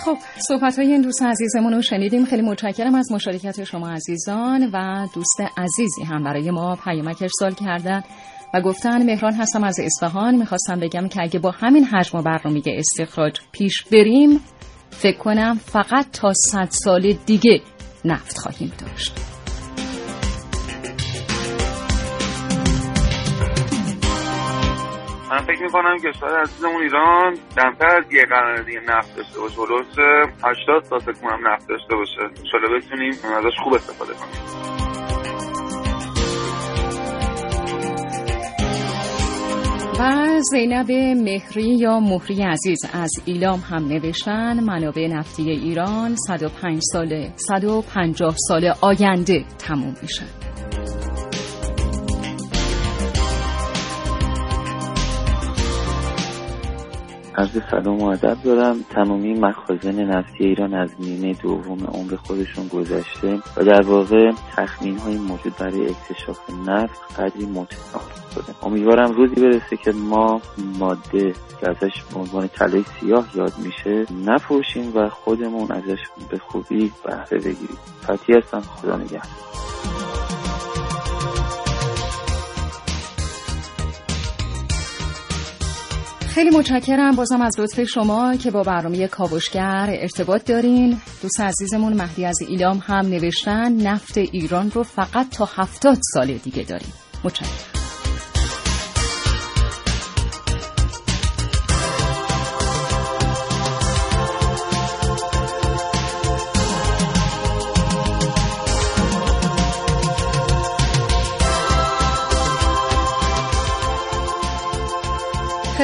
[0.06, 2.26] خب صحبت های این دوست عزیزمون رو شنیدیم.
[2.26, 8.04] خیلی متشکرم از مشارکت شما عزیزان و دوست عزیزی هم برای ما پیامک ارسال کردن
[8.54, 10.36] و گفتن مهران هستم از اصفهان.
[10.36, 14.40] می‌خواستم بگم که اگه با همین حجم و برنامه استخراج پیش بریم
[14.90, 17.62] فکر کنم فقط تا صد سال دیگه
[18.06, 19.31] نفت خواهیم داشت.
[25.32, 29.62] من فکر می‌کنم کشور عزیزمون ایران کمتر از یه قرن دیگه نفت داشته باشه.
[29.62, 32.22] هلوش 80 تا فکر کنم نفت داشته باشه.
[32.22, 34.62] انشالله بتونیم ازش خوب استفاده کنیم.
[40.00, 40.92] و زینب
[41.24, 48.74] مهری یا مهری عزیز از ایلام هم نوشتن منابع نفتی ایران 105 سال 150 سال
[48.82, 50.41] آینده تموم میشن
[57.36, 58.86] عرض سلام و ادب دارم.
[58.90, 65.18] تمامی مخازن نفتی ایران از نیمه دوم عمر خودشون گذشته و در واقع تخمین های
[65.18, 68.66] موجود برای اکتشاف نفت قدری متفاوت شده.
[68.66, 70.42] امیدوارم روزی برسه که ما
[70.80, 76.92] ماده که ازش به عنوان طلای سیاه یاد میشه نفروشیم و خودمون ازش به خوبی
[77.06, 77.78] بهره بگیریم.
[78.08, 78.62] فتی هستم.
[78.62, 80.11] خدا نگهدار.
[86.34, 90.98] خیلی متشکرم بازم از لطف شما که با برنامه کاوشگر ارتباط دارین.
[91.22, 96.64] دوست عزیزمون مهدی از ایلام هم نوشتن نفت ایران رو فقط تا هفتاد سال دیگه
[96.64, 96.94] داریم.
[97.24, 97.81] متشکرم.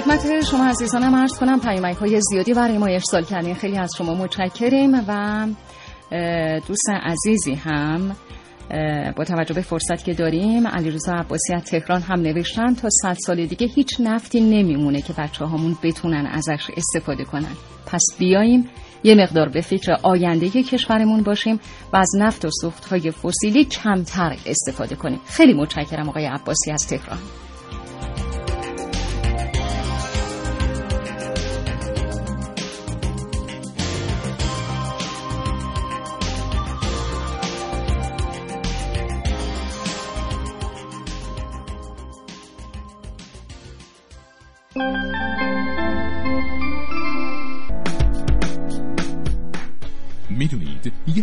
[0.02, 3.56] خدمت شما عزیزانم عرض کنم پیامک های زیادی برای ما ارسال کردین.
[3.56, 5.48] خیلی از شما متشکریم و
[6.68, 8.16] دوست عزیزی هم
[9.16, 13.46] با توجه به فرصت که داریم علیرضا عباسی از تهران هم نوشتن تا صد سال
[13.46, 17.56] دیگه هیچ نفتی نمیمونه که بچه هامون بتونن ازش استفاده کنن.
[17.86, 18.70] پس بیاییم
[19.04, 21.60] یه مقدار به فکر آینده کشورمون باشیم
[21.94, 25.20] و از نفت و سوخت های فسیلی کمتر استفاده کنیم.
[25.26, 27.20] خیلی متشکرم آقای عباسی از تهران.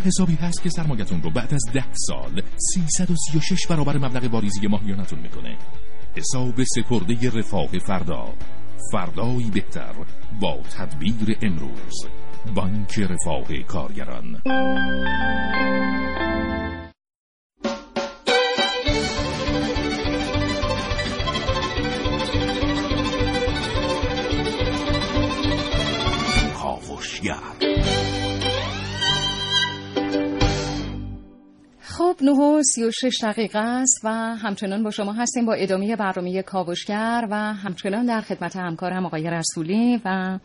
[0.05, 2.43] حسابی هست که سرمایتون رو بعد از ده سال
[2.75, 5.59] 336 برابر مبلغ واریزی ماهیانتون می‌کنه.
[6.17, 8.35] حساب سپرده رفاه فردا.
[8.93, 9.95] فردایی بهتر
[10.41, 12.07] با تدبیر امروز.
[12.55, 14.41] بانک رفاه کارگران.
[31.99, 35.97] خب نه و سی و شش دقیقه است و همچنان با شما هستیم با ادامه
[35.97, 40.39] برنامه کاوشگر و همچنان در خدمت همکارم آقای رسولی و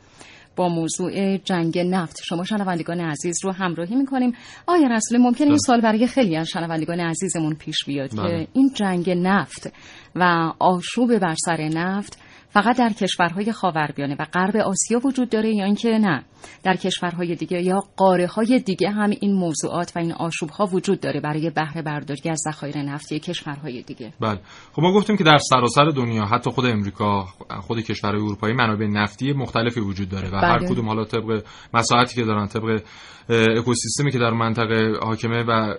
[0.56, 2.20] با موضوع جنگ نفت.
[2.24, 4.34] شما شنوندگان عزیز رو همراهی می‌کنیم.
[4.68, 8.48] آیا رسول ممکن این سال برای خیلی از شنوندگان عزیزمون پیش بیاد که بله.
[8.54, 9.74] این جنگ نفت
[10.16, 12.20] و آشوب بر سر نفت
[12.50, 16.24] فقط در کشورهای خاورمیانه و غرب آسیا وجود داره یا اینکه نه؟
[16.64, 21.00] در کشورهای دیگه یا قاره های دیگه هم این موضوعات و این آشوب ها وجود
[21.00, 24.14] داره برای بهره برداری از ذخایر نفتی کشورهای دیگه.
[24.20, 24.40] بله.
[24.74, 27.26] خب ما گفتیم که در سراسر دنیا حتی خود امریکا
[27.62, 30.48] خود کشورهای اروپایی منابع نفتی مختلفی وجود داره و بله.
[30.48, 31.44] هر کدوم حالا طبق
[31.74, 32.82] مساحتی که دارن طبق
[33.30, 35.74] اکوسیستمی که در منطقه حاکمه و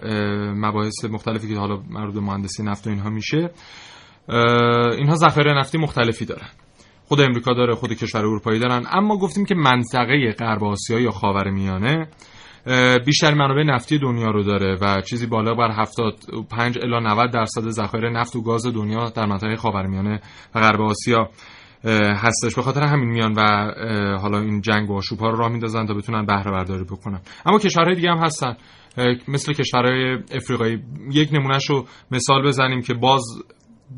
[0.55, 3.51] مباحث مختلفی که حالا مربوط به مهندسی نفت و اینها میشه.
[4.99, 6.49] اینها ذخایر نفتی مختلفی دارن.
[7.05, 8.87] خود امریکا داره خود کشور اروپایی دارن.
[8.91, 12.09] اما گفتیم که منطقه غرب آسیا یا خاورمیانه
[13.07, 18.11] بیشتر منابع نفتی دنیا رو داره و چیزی بالا بر 75 الی 90 درصد ذخایر
[18.11, 20.21] نفت و گاز دنیا در منطقه خاورمیانه
[20.55, 21.31] و غرب آسیا
[22.17, 22.55] هستش.
[22.55, 23.43] به خاطر همین میان و
[24.19, 27.21] حالا این جنگ و آشوب ها رو راه میندازن تا بتونن بهره برداری بکنن.
[27.47, 28.57] اما کشورهای دیگه هم هستن.
[29.29, 30.83] مثل کشورهای افریقایی.
[31.11, 31.71] یک نمونهش
[32.11, 33.23] مثال بزنیم که باز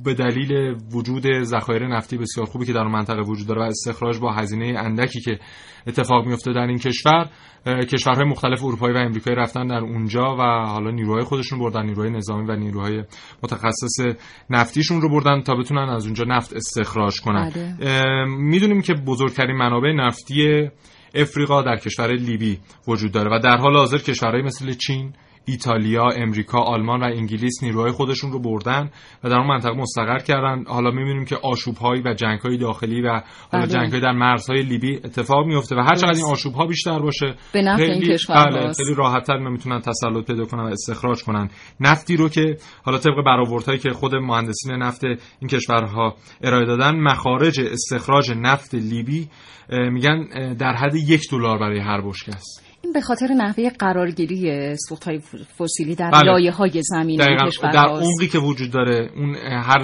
[0.04, 4.18] به دلیل وجود ذخایر نفتی بسیار خوبی که در اون منطقه وجود داره و استخراج
[4.18, 5.38] با هزینه اندکی که
[5.86, 7.28] اتفاق میفته در این کشور
[7.66, 12.46] کشورهای مختلف اروپایی و امریکایی رفتن در اونجا و حالا نیروهای خودشون بردن نیروهای نظامی
[12.48, 13.04] و نیروهای
[13.42, 14.16] متخصص
[14.50, 18.24] نفتیشون رو بردن تا بتونن از اونجا نفت استخراج کنن بله.
[18.24, 20.68] می‌دونیم که بزرگترین منابع نفتی
[21.14, 25.12] افریقا در کشور لیبی وجود داره و در حال حاضر کشورهای مثل چین
[25.44, 28.90] ایتالیا، امریکا، آلمان و انگلیس نیروهای خودشون رو بردن
[29.24, 30.64] و در اون منطقه مستقر کردن.
[30.66, 33.08] حالا می‌بینیم که آشوب‌هایی و جنگ‌های داخلی و
[33.52, 33.66] حالا بله.
[33.66, 37.86] جنگ‌های در مرزهای لیبی اتفاق میفته و هر چقدر این آشوب‌ها بیشتر باشه به نفع
[37.86, 38.16] خیلی.
[38.28, 43.24] بله خیلی راحت‌تر می‌تونن تسلط پیدا کنن و استخراج کنن نفتی رو که حالا طبق
[43.26, 49.28] برآوردهایی که خود مهندسین نفت این کشورها ارائه دادن مخارج استخراج نفت لیبی
[49.68, 55.20] میگن در حد یک دلار برای هر بشکه است به خاطر نحوه قرارگیری سوخت های
[55.58, 56.22] فسیلی در بله.
[56.22, 57.88] لایه های زمین کشور در.
[57.88, 59.82] عمقی که وجود داره اون هر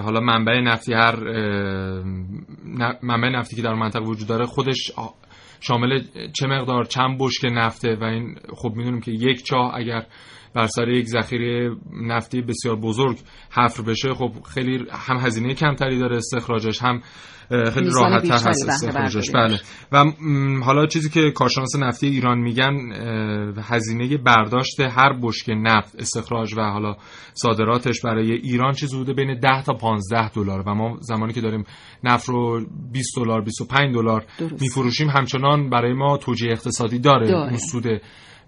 [0.00, 1.16] حالا منبع نفتی هر
[3.02, 4.92] منبع نفتی که در منطقه وجود داره خودش
[5.60, 6.00] شامل
[6.32, 10.06] چه مقدار چند بشک نفته و این خب می‌دونیم که یک چاه اگر
[10.54, 13.18] بر سر یک ذخیره نفتی بسیار بزرگ
[13.50, 17.00] حفر بشه خب خیلی هم هزینه کمتری داره استخراجش هم
[17.74, 19.60] خیلی راحت بیشتری هست استخراجش بله.
[19.92, 20.04] و
[20.64, 22.74] حالا چیزی که کارشناس نفتی ایران میگن
[23.62, 26.96] هزینه برداشت هر بشک نفت استخراج و حالا
[27.34, 30.62] صادراتش برای ایران چیزی بوده بین 10 تا 15 دلار.
[30.66, 31.64] و ما زمانی که داریم
[32.04, 34.24] نفت رو 20 دلار 25 دلار.
[34.60, 37.48] میفروشیم همچنان برای ما توجیه اقتصادی داره, داره.
[37.48, 37.86] اون سود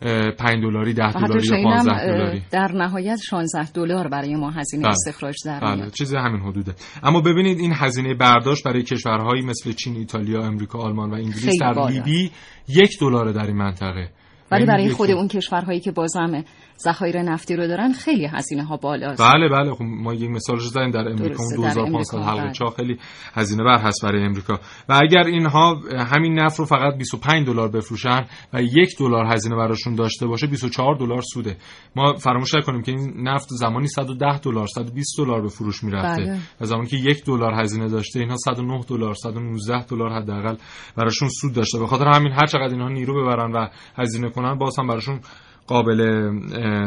[0.05, 4.09] 5 دلاری 10 و حتی دلاری یا شنیدم 15 اه، دلاری در نهایت 16 دلار
[4.09, 4.92] برای ما هزینه بله.
[4.92, 9.72] استخراج در بله میاد چیز همین حدوده اما ببینید این هزینه برداشت برای کشورهایی مثل
[9.72, 11.86] چین ایتالیا امریکا آلمان و انگلیس در.
[11.88, 12.30] لیبی
[12.68, 14.09] یک دلار در این منطقه
[14.50, 15.11] ولی یعنی برای خود.
[15.11, 16.44] اون کشورهایی که بازم
[16.78, 19.22] ذخایر نفتی رو دارن خیلی هزینه ها بالاست.
[19.22, 19.74] بله بله.
[19.74, 22.52] خب ما یک مثالش زدیم در امریکا اون 2500 حلقه.
[22.52, 22.98] چاه خیلی
[23.34, 24.54] هزینه بر هست برای امریکا.
[24.88, 29.94] و اگر اینها همین نفت رو فقط 25 دلار بفروشن و یک دلار هزینه براشون
[29.94, 31.56] داشته باشه 24 دلار سوده.
[31.96, 36.22] ما فراموش نکنیم که این نفت زمانی 110 دلار 120 دلار به فروش می‌رفته.
[36.22, 36.38] بله.
[36.60, 40.56] و زمانی که یک دلار هزینه داشته اینها 109 دلار 119 دلار حداقل
[40.96, 41.78] براشون سود داشته.
[41.78, 45.20] به خاطر همین هر چقدر اینها نیرو ببرن و هزینه کنن باز هم براشون
[45.66, 46.30] قابل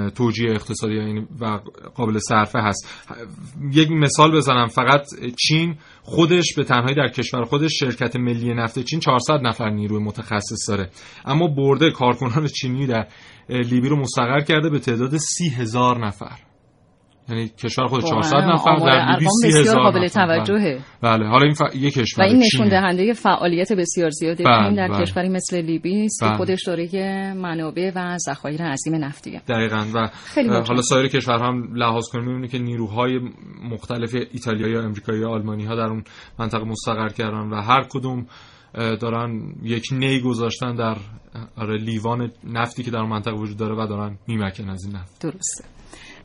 [0.09, 1.59] توجیه اقتصادی یعنی و
[1.95, 3.07] قابل صرفه هست.
[3.71, 4.67] یک مثال بزنم.
[4.67, 5.05] فقط
[5.47, 10.69] چین خودش به تنهایی در کشور خودش شرکت ملی نفت چین 400 نفر نیروی متخصص
[10.69, 10.89] داره.
[11.25, 13.07] اما برده کارکنان چینی در
[13.49, 16.47] لیبی رو مستقر کرده به تعداد سی هزار نفر.
[17.30, 20.09] یعنی کشور خود 400 نفر در لیبی 30 هزار قابل بله.
[20.09, 21.61] توجهه بله حالا این ف...
[21.75, 24.75] یک کشور و این نشون دهنده فعالیت بسیار زیادی بله.
[24.75, 25.01] در بله.
[25.01, 26.38] کشوری مثل لیبی است که بله.
[26.38, 30.09] خودش داره منابع و ذخایر عظیم نفتیه دقیقاً و
[30.67, 33.19] حالا سایر کشورها هم لحاظ کنیم می‌بینید که نیروهای
[33.71, 36.03] مختلف ایتالیایی یا آمریکایی یا آلمانی ها در اون
[36.39, 38.25] منطقه مستقر کردن و هر کدوم
[38.73, 40.97] دارن یک نی گذاشتن در
[41.57, 45.21] آره لیوان نفتی که در اون منطقه وجود داره و دارن میمکن از این نفت
[45.21, 45.76] درسته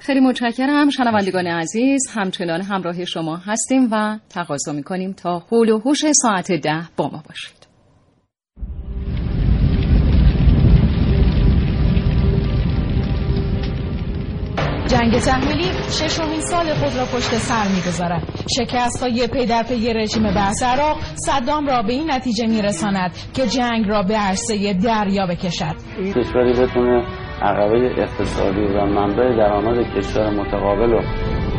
[0.05, 2.01] خیلی متشکرم شنوندگان عزیز.
[2.15, 7.23] همچنان همراه شما هستیم و تقاضا می‌کنیم تا حول و حوش ساعت ده با ما
[7.29, 7.63] باشید.
[14.87, 18.23] جنگ تحمیلی ششمین سال خود را پشت سر می‌گذارد.
[18.59, 23.47] شکست های پی در پی رژیم بحث عراق صدام را به این نتیجه میرساند که
[23.47, 25.77] جنگ را به عرصه دریا بکشد.
[26.17, 31.01] کشوری بتونه عقبه اقتصادی و منبع درآمد کشور متقابل رو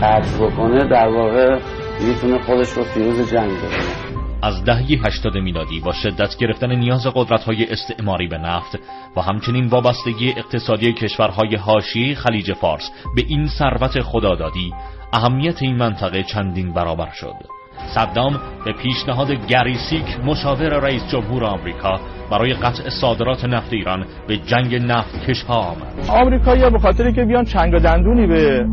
[0.01, 1.59] قطع بکنه در واقع
[2.07, 4.03] می‌تونه خودش رو فیروز جنگ بکنه
[4.43, 8.79] از دهه 80 میلادی با شدت گرفتن نیاز قدرت‌های استعماری به نفت
[9.17, 14.73] و همچنین وابستگی اقتصادی کشورهای حاشیه خلیج فارس به این ثروت خدادادی
[15.13, 17.62] اهمیت این منطقه چندین برابر شد.
[17.95, 21.99] صدام به پیشنهاد گری سیک مشاور رئیس جمهور آمریکا
[22.31, 26.09] برای قطع صادرات نفت ایران به جنگ نفت کشها آمد.
[26.09, 28.65] آمریکایی‌ها به خاطری که بیان چنگ و دندونی به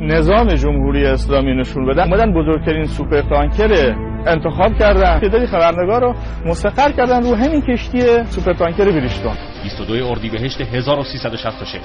[0.00, 3.94] نظام جمهوری اسلامی نشون بدن اومدن بزرگترین سوپر تانکر
[4.26, 5.20] انتخاب کردن.
[5.20, 6.14] تعدادی خبرنگار رو
[6.46, 9.32] مستقر کردن رو همین کشتی سوپر تانکر بریجتون
[9.62, 11.80] 22 اردیبهشت 1366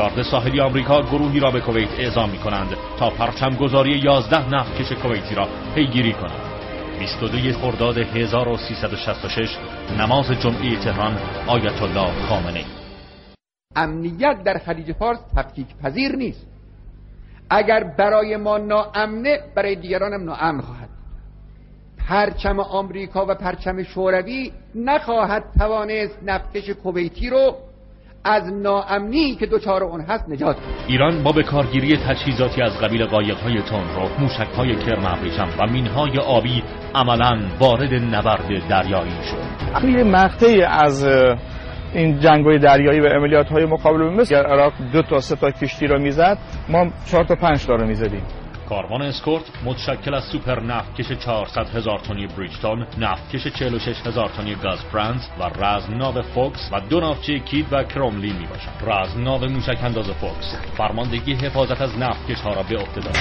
[0.00, 4.92] گارد ساحلی آمریکا گروهی را به کویت اعزام می کنند تا پرچم گذاری 11 نفتکش
[4.92, 6.40] کویتی را پیگیری کنند
[6.98, 9.56] 22 خرداد 1366
[9.98, 12.64] نماز جمعه تهران آیت الله خامنه
[13.76, 16.46] امنیت در خلیج فارس تفکیک پذیر نیست.
[17.50, 20.88] اگر برای ما ناامنه برای دیگران هم ناامن خواهد.
[21.98, 27.56] پرچم آمریکا و پرچم شوروی نخواهد توانست نفتکش کویتی رو
[28.24, 30.56] از ناامنی که دچار اون هست نجات
[30.88, 36.62] ایران با به کارگیری تجهیزاتی از قبیل قایق‌های تندرو، موشک‌های کرم ابریشم و مینهای آبی
[36.94, 39.80] عملا وارد نبرد دریایی شد.
[39.80, 41.04] توی مقطعی از
[41.94, 46.38] این جنگ‌های دریایی و عملیات‌های مقابل مثل عراق دو تا سه تا کشتی را می‌زد.
[46.68, 48.22] ما چهار تا پنج تا رو می‌زدیم.
[48.70, 54.84] کاروان اسکورت متشکل از سوپر نفتکش 400 هزار تنی بریجتون، نفتکش 46 هزار تنی گاز
[54.84, 58.82] فرانس و رزمناو فوکس و دو ناوچه کید و کروملین می باشند.
[58.86, 60.56] رزمناو موشک انداز فوکس.
[60.76, 63.16] فرماندگی حفاظت از نفتکش ها را به عهده دارد.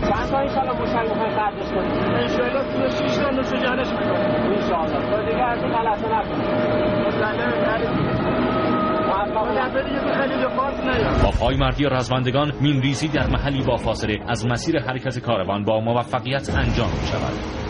[0.00, 5.10] چند تا انشالله موشک می‌خواین غرقش کنیم انشالله تو 6 تا نوش جانش می‌کنیم انشالله
[5.10, 6.80] تا دیگه از این غلطه نکنیم
[11.22, 14.18] با پایمردی رزمندگان مین‌ریزی در محلی با فاصله.
[14.28, 17.60] از مسیر حرکت کاروان با موفقیت انجام می شود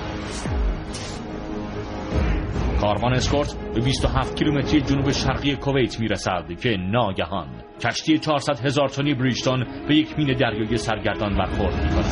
[2.80, 8.88] کاروان اسکورت به 27 کیلومتری جنوب شرقی کویت می رسد که ناگهان کشتی 400 هزار
[8.88, 12.04] تنی بریجتون به یک مین دریایی سرگردان برخورد می کند.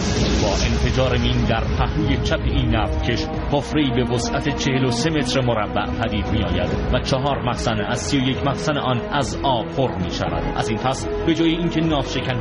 [0.42, 6.26] با انفجار مین در پهلوی چپ این نفتکش حفره‌ای به وسعت 43 متر مربع پدید
[6.26, 10.42] می آید و چهار مخزن از 31 مخزن آن از آب پر می شود.
[10.56, 11.80] از این پس به جای اینکه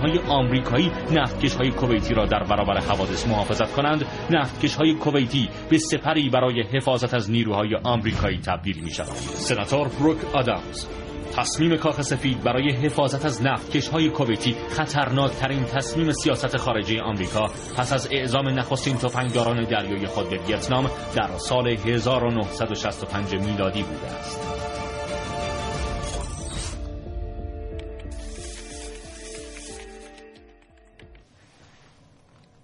[0.02, 5.78] های آمریکایی نفتکش های کویتی را در برابر حوادث محافظت کنند نفتکش های کویتی به
[5.78, 9.16] سپری برای حفاظت از نیروهای آمریکایی تبدیل می شود.
[9.16, 16.58] سناتور بروک آدامز تصمیم کاخ سفید برای حفاظت از نفتکش های کویتی خطرناکترین تصمیم سیاست
[16.58, 17.48] خارجی آمریکا
[17.78, 24.87] پس از اعزام نخستین تفنگداران دریایی خود به ویتنام در سال 1965 میلادی بوده است.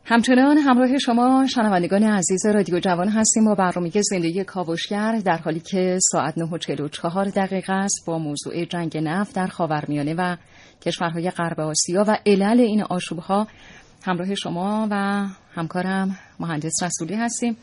[0.05, 5.99] همچنان همراه شما شنوندگان عزیز رادیو جوان هستیم با برنامه زندگی کاوشگر در حالی که
[6.11, 10.35] ساعت 9:44 دقیقه است با موضوع جنگ نفت در خاورمیانه و
[10.81, 13.47] کشورهای غرب آسیا و علل این آشوبها.
[14.05, 17.57] همراه شما و همکارم مهندس رسولی هستیم.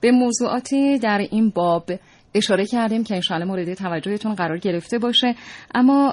[0.00, 1.90] به موضوعاتی در این باب
[2.34, 5.34] اشاره کردیم که انشاءالله مورد توجهتون قرار گرفته باشه.
[5.74, 6.10] اما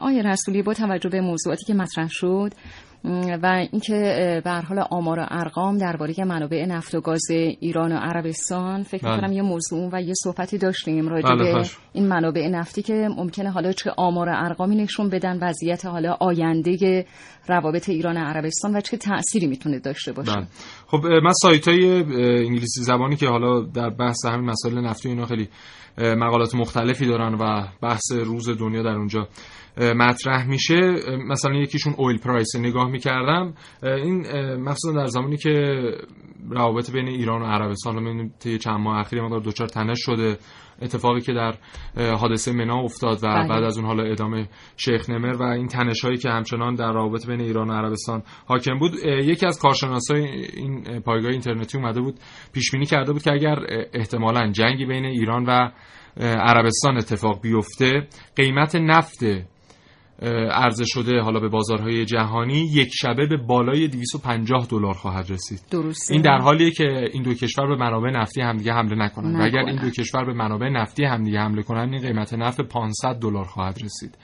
[0.00, 2.52] آیه رسولی با توجه به موضوعاتی که مطرح شد
[3.42, 8.82] و اینکه به حال آمار و ارقام درباره منابع نفت و گاز ایران و عربستان
[8.82, 9.20] فکر بله.
[9.20, 13.50] کنم یه موضوع و یه صحبتی داشتیم راجع بله به این منابع نفتی که ممکنه
[13.50, 17.06] حالا چه آمار و ارقامی نشون بدن وضعیت حالا آینده
[17.48, 20.46] روابط ایران و عربستان و چه تأثیری می‌تونه داشته باشه بله.
[20.90, 22.02] خب من سایت های
[22.46, 25.48] انگلیسی زبانی که حالا در بحث همین مسائل نفتی اینا خیلی
[25.98, 29.28] مقالات مختلفی دارن و بحث روز دنیا در اونجا
[29.96, 30.94] مطرح میشه.
[31.28, 33.54] مثلا یکیشون اویل پرایس نگاه می‌کردم.
[33.82, 34.26] این
[34.56, 35.82] مخصوصا در زمانی که
[36.50, 38.28] روابط بین ایران و عربستان رو
[38.58, 40.38] چند ماه اخیر مقدار دوچار تنش شده.
[40.82, 41.54] اتفاقی که در
[41.96, 43.48] حادثه منا افتاد و بله.
[43.48, 47.26] بعد از اون حالا ادامه شیخ نمر و این تنش هایی که همچنان در روابط
[47.26, 52.14] بین ایران و عربستان حاکم بود یکی از کارشناسای این پایگاه اینترنتی اومده بود
[52.52, 53.58] پیش بینی کرده بود که اگر
[53.94, 55.70] احتمالا جنگی بین ایران و
[56.20, 58.06] عربستان اتفاق بیفته
[58.36, 59.24] قیمت نفت
[60.52, 65.60] عرضه شده حالا به بازارهای جهانی یک شبه به بالای 250 دلار خواهد رسید.
[65.70, 66.14] درسته.
[66.14, 69.58] این در حالیه که این دو کشور به منابع نفتی همدیگه حمله نکنند و اگر
[69.58, 73.78] این دو کشور به منابع نفتی همدیگه حمله کنند این قیمت نفت 500 دلار خواهد
[73.84, 74.18] رسید.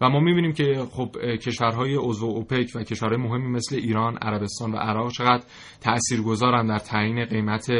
[0.00, 4.76] و ما می‌بینیم که خب کشورهای عضو اوپک و کشورهای مهمی مثل ایران، عربستان و
[4.76, 5.44] عراق چقدر
[5.80, 7.70] تاثیرگذارن در تعیین قیمت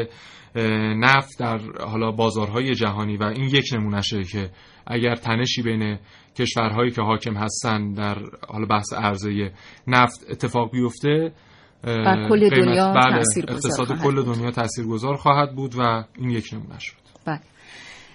[0.96, 4.50] نفت در حالا بازارهای جهانی و این یک نمونهشه که
[4.86, 5.98] اگر تنشی بین
[6.36, 8.16] کشورهایی که حاکم هستن در
[8.48, 9.52] حال بحث عرضه
[9.86, 11.32] نفت اتفاق بیفته
[11.82, 16.96] بر کل دنیا بله اقتصاد کل دنیا تاثیرگذار خواهد بود و این یک نمونه شد.
[17.26, 17.40] بله.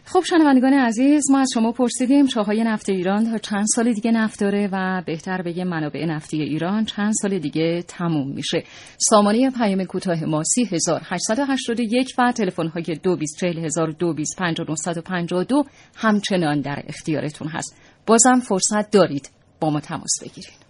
[0.08, 4.40] خب شنوندگان عزیز ما از شما پرسیدیم چاهای نفت ایران تا چند سال دیگه نفت
[4.40, 8.64] داره و بهتر بگه منابع نفتی ایران چند سال دیگه تموم میشه.
[8.98, 13.96] سامانه پیام کوتاه ما 3881 و تلفن های 224000
[15.96, 17.76] همچنان در اختیارتون هست.
[18.06, 19.30] بازم فرصت دارید
[19.60, 20.65] با ما تماس بگیرید.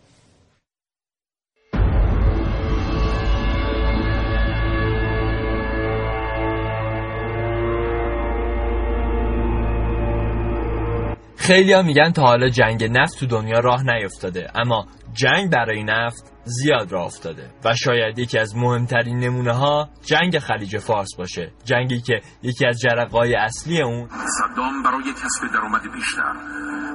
[11.47, 16.23] خیلی ها میگن تا حالا جنگ نفت تو دنیا راه نیفتاده اما جنگ برای نفت
[16.43, 21.51] زیاد راه افتاده و شاید یکی از مهمترین نمونه ها جنگ خلیج فارس باشه.
[21.63, 26.33] جنگی که یکی از جرقای اصلی اون صدام برای کسب درآمد بیشتر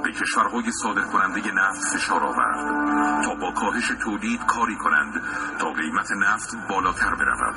[0.05, 5.13] به کشورهای صادر کننده نفت فشار آورد تا با کاهش تولید کاری کنند
[5.59, 7.57] تا قیمت نفت بالاتر برود.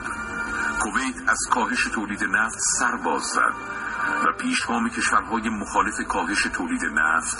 [0.79, 3.82] کویت از کاهش تولید نفت سر باز زد.
[4.27, 7.37] و پیشگام کشورهای مخالف کاهش تولید نفت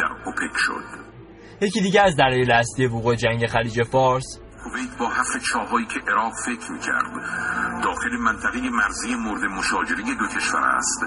[0.00, 0.84] در اوپک شد.
[1.60, 4.40] یکی دیگه از دلایل اصلی وقوع جنگ خلیج فارس.
[4.64, 7.12] کویت با حفر چاهایی که عراق فکر می‌کرد
[7.84, 11.04] داخل منطقه مرزی مورد مشاجره دو کشور است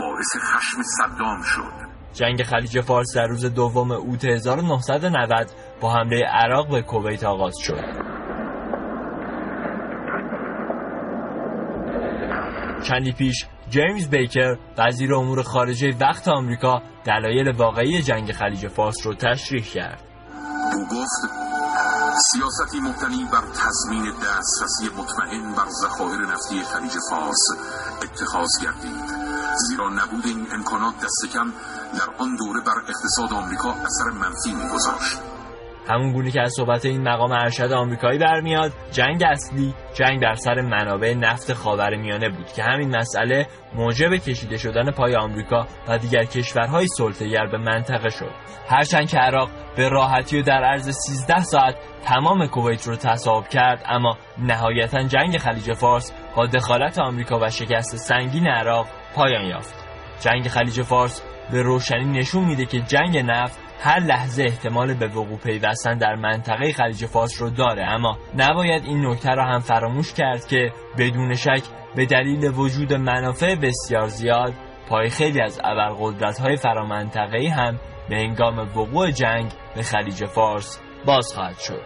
[0.00, 1.92] باعث خشم صدام شد.
[2.12, 5.50] جنگ خلیج فارس در روز دوم اوت 1990
[5.80, 8.12] با حمله عراق به کویت آغاز شد.
[12.82, 19.14] چندی پیش جیمز بیکر وزیر امور خارجه وقت آمریکا دلایل واقعی جنگ خلیج فارس رو
[19.14, 20.02] تشریح کرد.
[20.74, 21.20] او گفت
[22.32, 27.46] سیاستی مبتنی بر تضمین دسترسی مطمئن بر ذخایر نفتی خلیج فارس
[28.02, 29.04] اتخاذ گردید
[29.68, 31.52] زیرا نبود این امکانات دست کم
[31.98, 35.31] در آن دوره بر اقتصاد آمریکا اثر منفی میگذاشت
[35.88, 40.60] همون گونه که از صحبت این مقام ارشد آمریکایی برمیاد جنگ اصلی جنگ در سر
[40.60, 46.86] منابع نفت خاورمیانه بود که همین مسئله موجب کشیده شدن پای آمریکا و دیگر کشورهای
[46.86, 48.30] سلطه‌گر به منطقه شد.
[48.68, 53.84] هرچند که عراق به راحتی و در عرض 13 ساعت تمام کویت رو تصاحب کرد
[53.88, 59.74] اما نهایتا جنگ خلیج فارس با دخالت آمریکا و شکست سنگین عراق پایان یافت.
[60.20, 61.22] جنگ خلیج فارس
[61.52, 66.72] به روشنی نشون میده که جنگ نفت هر لحظه احتمال به وقوع پیوستن در منطقه
[66.72, 71.62] خلیج فارس رو داره اما نباید این نکته را هم فراموش کرد که بدون شک
[71.96, 74.52] به دلیل وجود منافع بسیار زیاد
[74.88, 81.32] پای خیلی از ابرقدرت های فرامنطقه‌ای هم به هنگام وقوع جنگ به خلیج فارس باز
[81.34, 81.82] خواهد شد.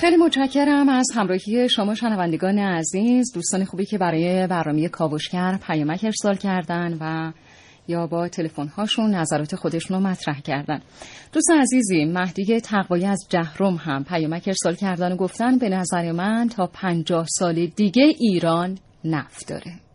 [0.00, 3.32] خیلی متشکرم از همراهی شما شنوندگان عزیز.
[3.34, 7.32] دوستان خوبی که برای برنامه کاوشگر پیامک ارسال کردن و
[7.88, 10.80] یا با تلفن هاشون نظرات خودشون رو مطرح کردن.
[11.32, 16.48] دوست عزیزی مهدی تقوایی از جهرم هم پیامک ارسال کردن و گفتن به نظر من
[16.48, 19.89] تا پنجاه سال دیگه ایران نفت داره.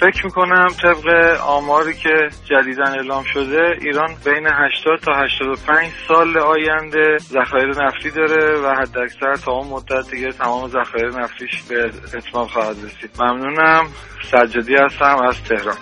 [0.00, 1.06] فکر می‌کنم طبق
[1.46, 8.60] آماری که جدیدا اعلام شده ایران بین 80 تا 85 سال آینده ذخایر نفتی داره
[8.60, 13.10] و حد اکثر تا اون مدت دیگه تمام ذخایر نفتیش به اتمام خواهد رسید.
[13.20, 13.84] ممنونم.
[14.30, 15.76] سجادی هستم از تهران.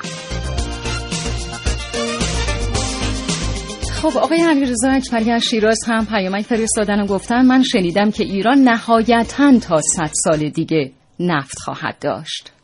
[4.03, 8.59] خب آقای علیرضا اکبری از شیراز هم پیامک فرستادن و گفتن من شنیدم که ایران
[8.59, 12.58] نهایتا تا 100 سال دیگه نفت خواهد داشت.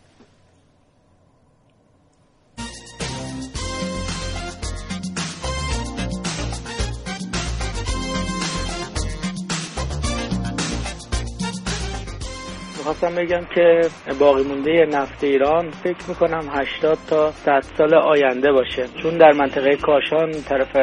[12.84, 13.80] خواستم بگم که
[14.18, 18.86] باقی مونده نفت ایران فکر می‌کنم 80 تا 100 سال آینده باشه.
[19.02, 20.76] چون در منطقه کاشان طرف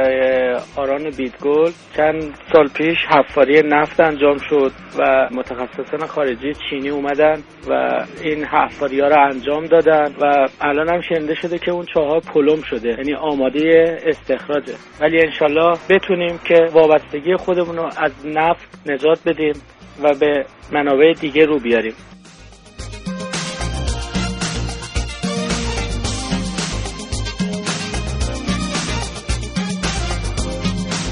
[0.76, 8.06] آران بیدگل چند سال پیش حفاری نفت انجام شد و متخصصان خارجی چینی اومدن و
[8.24, 12.62] این حفاری ها رو انجام دادن و الان هم شنیده شده که اون چاها پلم
[12.62, 19.54] شده یعنی آماده استخراجه ولی انشالله بتونیم که وابستگی خودمون رو از نفت نجات بدیم.
[20.04, 21.94] و به منابع دیگه رو بیاریم.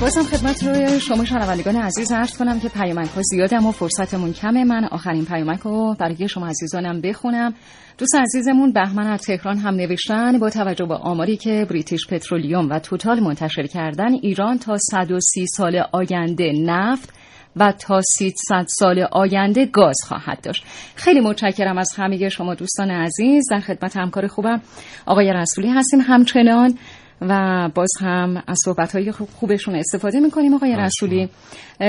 [0.02, 4.64] بازم خدمت روی شما شنوندگان عزیز عرض کنم که پیامک ها زیاده اما فرصتمون کمه.
[4.64, 7.54] من آخرین پیامک رو برای شما عزیزانم بخونم.
[7.98, 12.80] دوست عزیزمون بهمن از تهران هم نوشتن با توجه به آماری که بریتیش پترولیوم و
[12.80, 17.14] توتال منتشر کردن ایران تا 130 سال آینده نفت
[17.56, 20.64] و تا 300 سال آینده گاز خواهد داشت.
[20.95, 23.43] خیلی متشکرم از همه شما دوستان عزیز.
[23.52, 24.62] در خدمت همکار خوبم
[25.06, 26.00] آقای رسولی هستیم.
[26.00, 26.78] همچنان
[27.22, 31.30] و باز هم از صحبت خوبشون استفاده می‌کنیم آقای رسولی.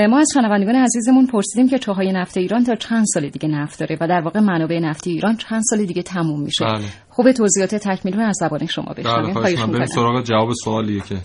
[0.09, 3.97] ما از شنوندگان عزیزمون پرسیدیم که چاهای نفت ایران تا چند سال دیگه نفت داره
[4.01, 6.65] و در واقع منابع نفتی ایران چند سال دیگه تموم میشه.
[6.65, 6.85] بله.
[7.09, 9.33] خوب توضیحات تکمیلی از زبان شما بشنویم.
[9.71, 11.15] بله سراغ جواب سوالیه که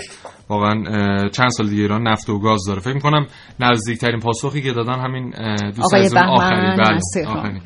[0.48, 0.74] واقعا
[1.28, 2.80] چند سال دیگه ایران نفت و گاز داره.
[2.80, 3.26] فکر می‌کنم
[3.60, 5.30] نزدیکترین پاسخی که دادن همین
[5.76, 7.60] دوست آقای آخری بله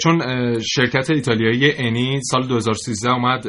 [0.00, 0.22] چون
[0.58, 3.46] شرکت ایتالیایی انی سال 2013 اومد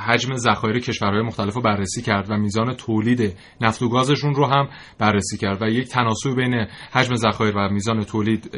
[0.00, 4.68] حجم ذخایر کشورهای مختلف رو بررسی کرد و میزان تولید نفت و گازشون رو هم
[4.98, 8.50] بررسی کرد و یک تناسب بین حجم ذخایر و میزان تولید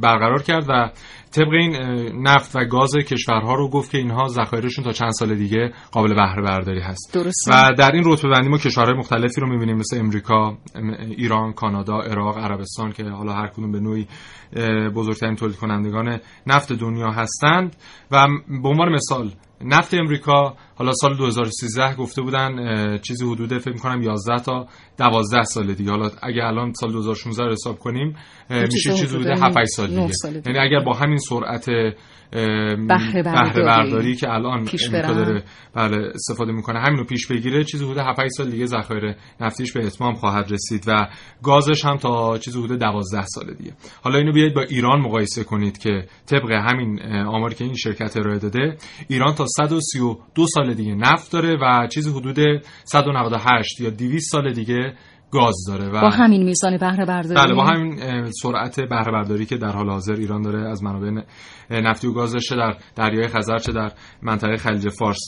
[0.00, 0.90] برقرار کرد و
[1.32, 1.76] طبق این
[2.28, 6.42] نفت و گاز کشورها رو گفت که اینها ذخایرشون تا چند سال دیگه قابل بهره
[6.42, 7.52] برداری هست درسته.
[7.52, 10.58] و در این رتبه بندی ما کشورهای مختلفی رو می‌بینیم مثل امریکا،
[11.16, 14.06] ایران، کانادا، عراق، عربستان که حالا هر کدوم به نوعی
[14.94, 17.76] بزرگترین تولید کنندگان نفت دنیا هستند
[18.10, 18.26] و
[18.62, 19.32] به عنوان مثال
[19.64, 24.66] نفت امریکا حالا سال 2013 گفته بودن چیزی حدود فکر کنم 11 تا
[24.98, 25.90] 12 سال دیگه.
[25.90, 28.16] حالا اگه الان سال 2016 رو حساب کنیم
[28.50, 30.10] میشه چیزی حدود 7 سال دیگه.
[30.46, 31.66] یعنی اگر با همین سرعت
[32.88, 33.66] بهره برداری.
[33.66, 35.44] برداری که الان امریکا داره
[35.74, 40.14] بله استفاده می‌کنه همینو پیش بگیره چیزی حدود 7 سال دیگه ذخایر نفتیش به اتمام
[40.14, 41.08] خواهد رسید و
[41.42, 43.72] گازش هم تا چیزی حدود 12 سال دیگه.
[44.02, 48.38] حالا اینو بیاید با ایران مقایسه کنید که طبق همین آماری که این شرکت ارائه
[48.38, 48.76] داده
[49.08, 52.38] ایران تا 132 سال دیگه نفت داره و چیزی حدود
[52.84, 54.94] 198 یا 200 سال دیگه
[55.30, 59.56] گاز داره و با همین میزان بهره برداری بله با همین سرعت بهره برداری که
[59.56, 61.22] در حال حاضر ایران داره از منابع
[61.70, 63.92] نفتی و گازش چه در دریای خزر چه در
[64.22, 65.20] منطقه خلیج فارس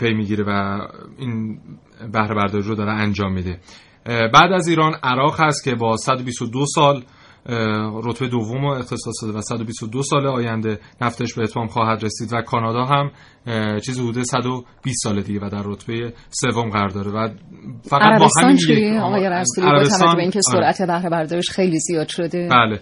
[0.00, 0.80] پی می‌گیره و
[1.18, 1.60] این
[2.12, 3.60] بهره برداری رو داره انجام میده.
[4.06, 7.02] بعد از ایران عراق هست که با 122 سال
[8.04, 12.42] رتبه دوم رو اختصاص داده و 122 سال آینده نفتش به اتمام خواهد رسید و
[12.42, 13.10] کانادا هم
[13.80, 17.28] چیزی حدود 120 سال دیگه و در رتبه سوم قرار داره و
[17.82, 22.08] فقط با همین چیه؟ آقای رسولی با توجه به اینکه سرعت بهره برداریش خیلی زیاد
[22.08, 22.48] شده.
[22.50, 22.80] بله.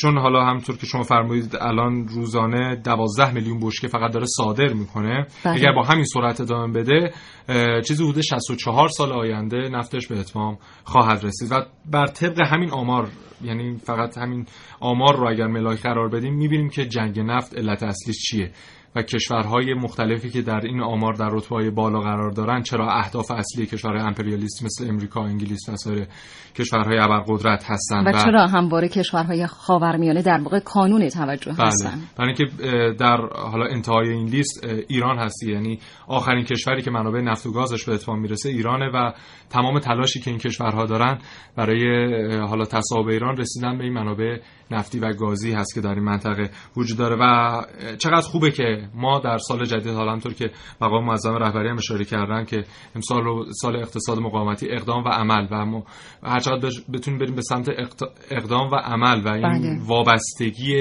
[0.00, 5.26] چون حالا همطور که شما فرمودید الان روزانه 12 میلیون بشکه فقط داره صادر می‌کنه.
[5.44, 5.54] بله.
[5.54, 7.12] اگر با همین سرعت ادامه بده
[7.80, 11.52] چیزی حدود 64 سال آینده نفتش به اتمام خواهد رسید.
[11.52, 11.54] و
[11.90, 13.08] بر طبق همین آمار
[13.42, 14.46] یعنی فقط همین
[14.80, 18.50] آمار رو اگر ملاک قرار بدیم می‌بینیم که جنگ نفت علت اصلی چیه.
[18.96, 23.66] و کشورهای مختلفی که در این آمار در رتبه بالا قرار دارن چرا اهداف اصلی
[23.66, 26.06] کشورهای امپریالیست مثل امریکا، انگلیس و سایر
[26.54, 31.66] کشورهای ابرقدرت هستند و, و چرا همواره کشورهای خاورمیانه در واقع کانون توجه بله.
[31.66, 32.56] هستند برای اینکه
[32.98, 35.52] در حالا انتهای این لیست ایران هستی.
[35.52, 39.12] یعنی آخرین کشوری که منابع نفت و گازش به اتمام می‌رسه ایرانه و
[39.50, 41.18] تمام تلاشی که این کشورها دارن
[41.56, 41.86] برای
[42.40, 44.38] حالا تصاحب ایران رسیدن به این منابع
[44.70, 47.16] نفتی و گازی هست که در این منطقه وجود داره.
[47.20, 47.62] و
[47.98, 52.04] چقدر خوبه که ما در سال جدید حالا همطور که مقام معظم رهبری هم اشاره
[52.04, 52.64] کردن که
[52.94, 53.22] امسال
[53.62, 55.84] سال اقتصاد مقاومتی اقدام و عمل و ما
[56.22, 57.68] هر چقدر بتونیم بریم به سمت
[58.30, 59.78] اقدام و عمل و این بله.
[59.86, 60.76] وابستگی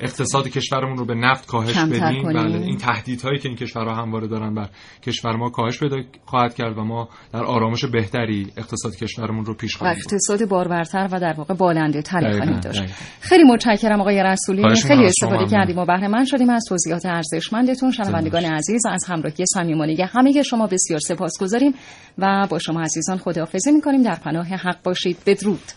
[0.00, 2.22] اقتصاد کشورمون رو به نفت کاهش بدیم.
[2.22, 2.58] بله.
[2.58, 4.68] این تهدیدهایی که این کشورها همواره دارن بر
[5.02, 9.76] کشور ما کاهش پیدا خواهد کرد و ما در آرامش بهتری اقتصاد کشورمون رو پیش
[9.76, 12.82] خواهیم اقتصاد بارورتر و در واقع بالنده تری خواهیم داشت.
[13.20, 14.74] خیلی متشکرم آقای رسولی.
[14.74, 20.08] خیلی استفاده کردیم و بهره من شدیم از توضیحات ارزشمندتون شنوندگان عزیز از همراهی صمیمانه
[20.12, 21.74] همه شما بسیار سپاسگزاریم
[22.18, 24.02] و با شما عزیزان خداحافظی می‌کنیم.
[24.02, 25.16] در پناه حق باشید.
[25.26, 25.72] بدرود.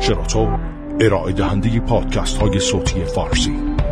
[0.00, 0.58] شراطو
[1.00, 3.87] ارائه دهنده پادکست های صوتی فارسی.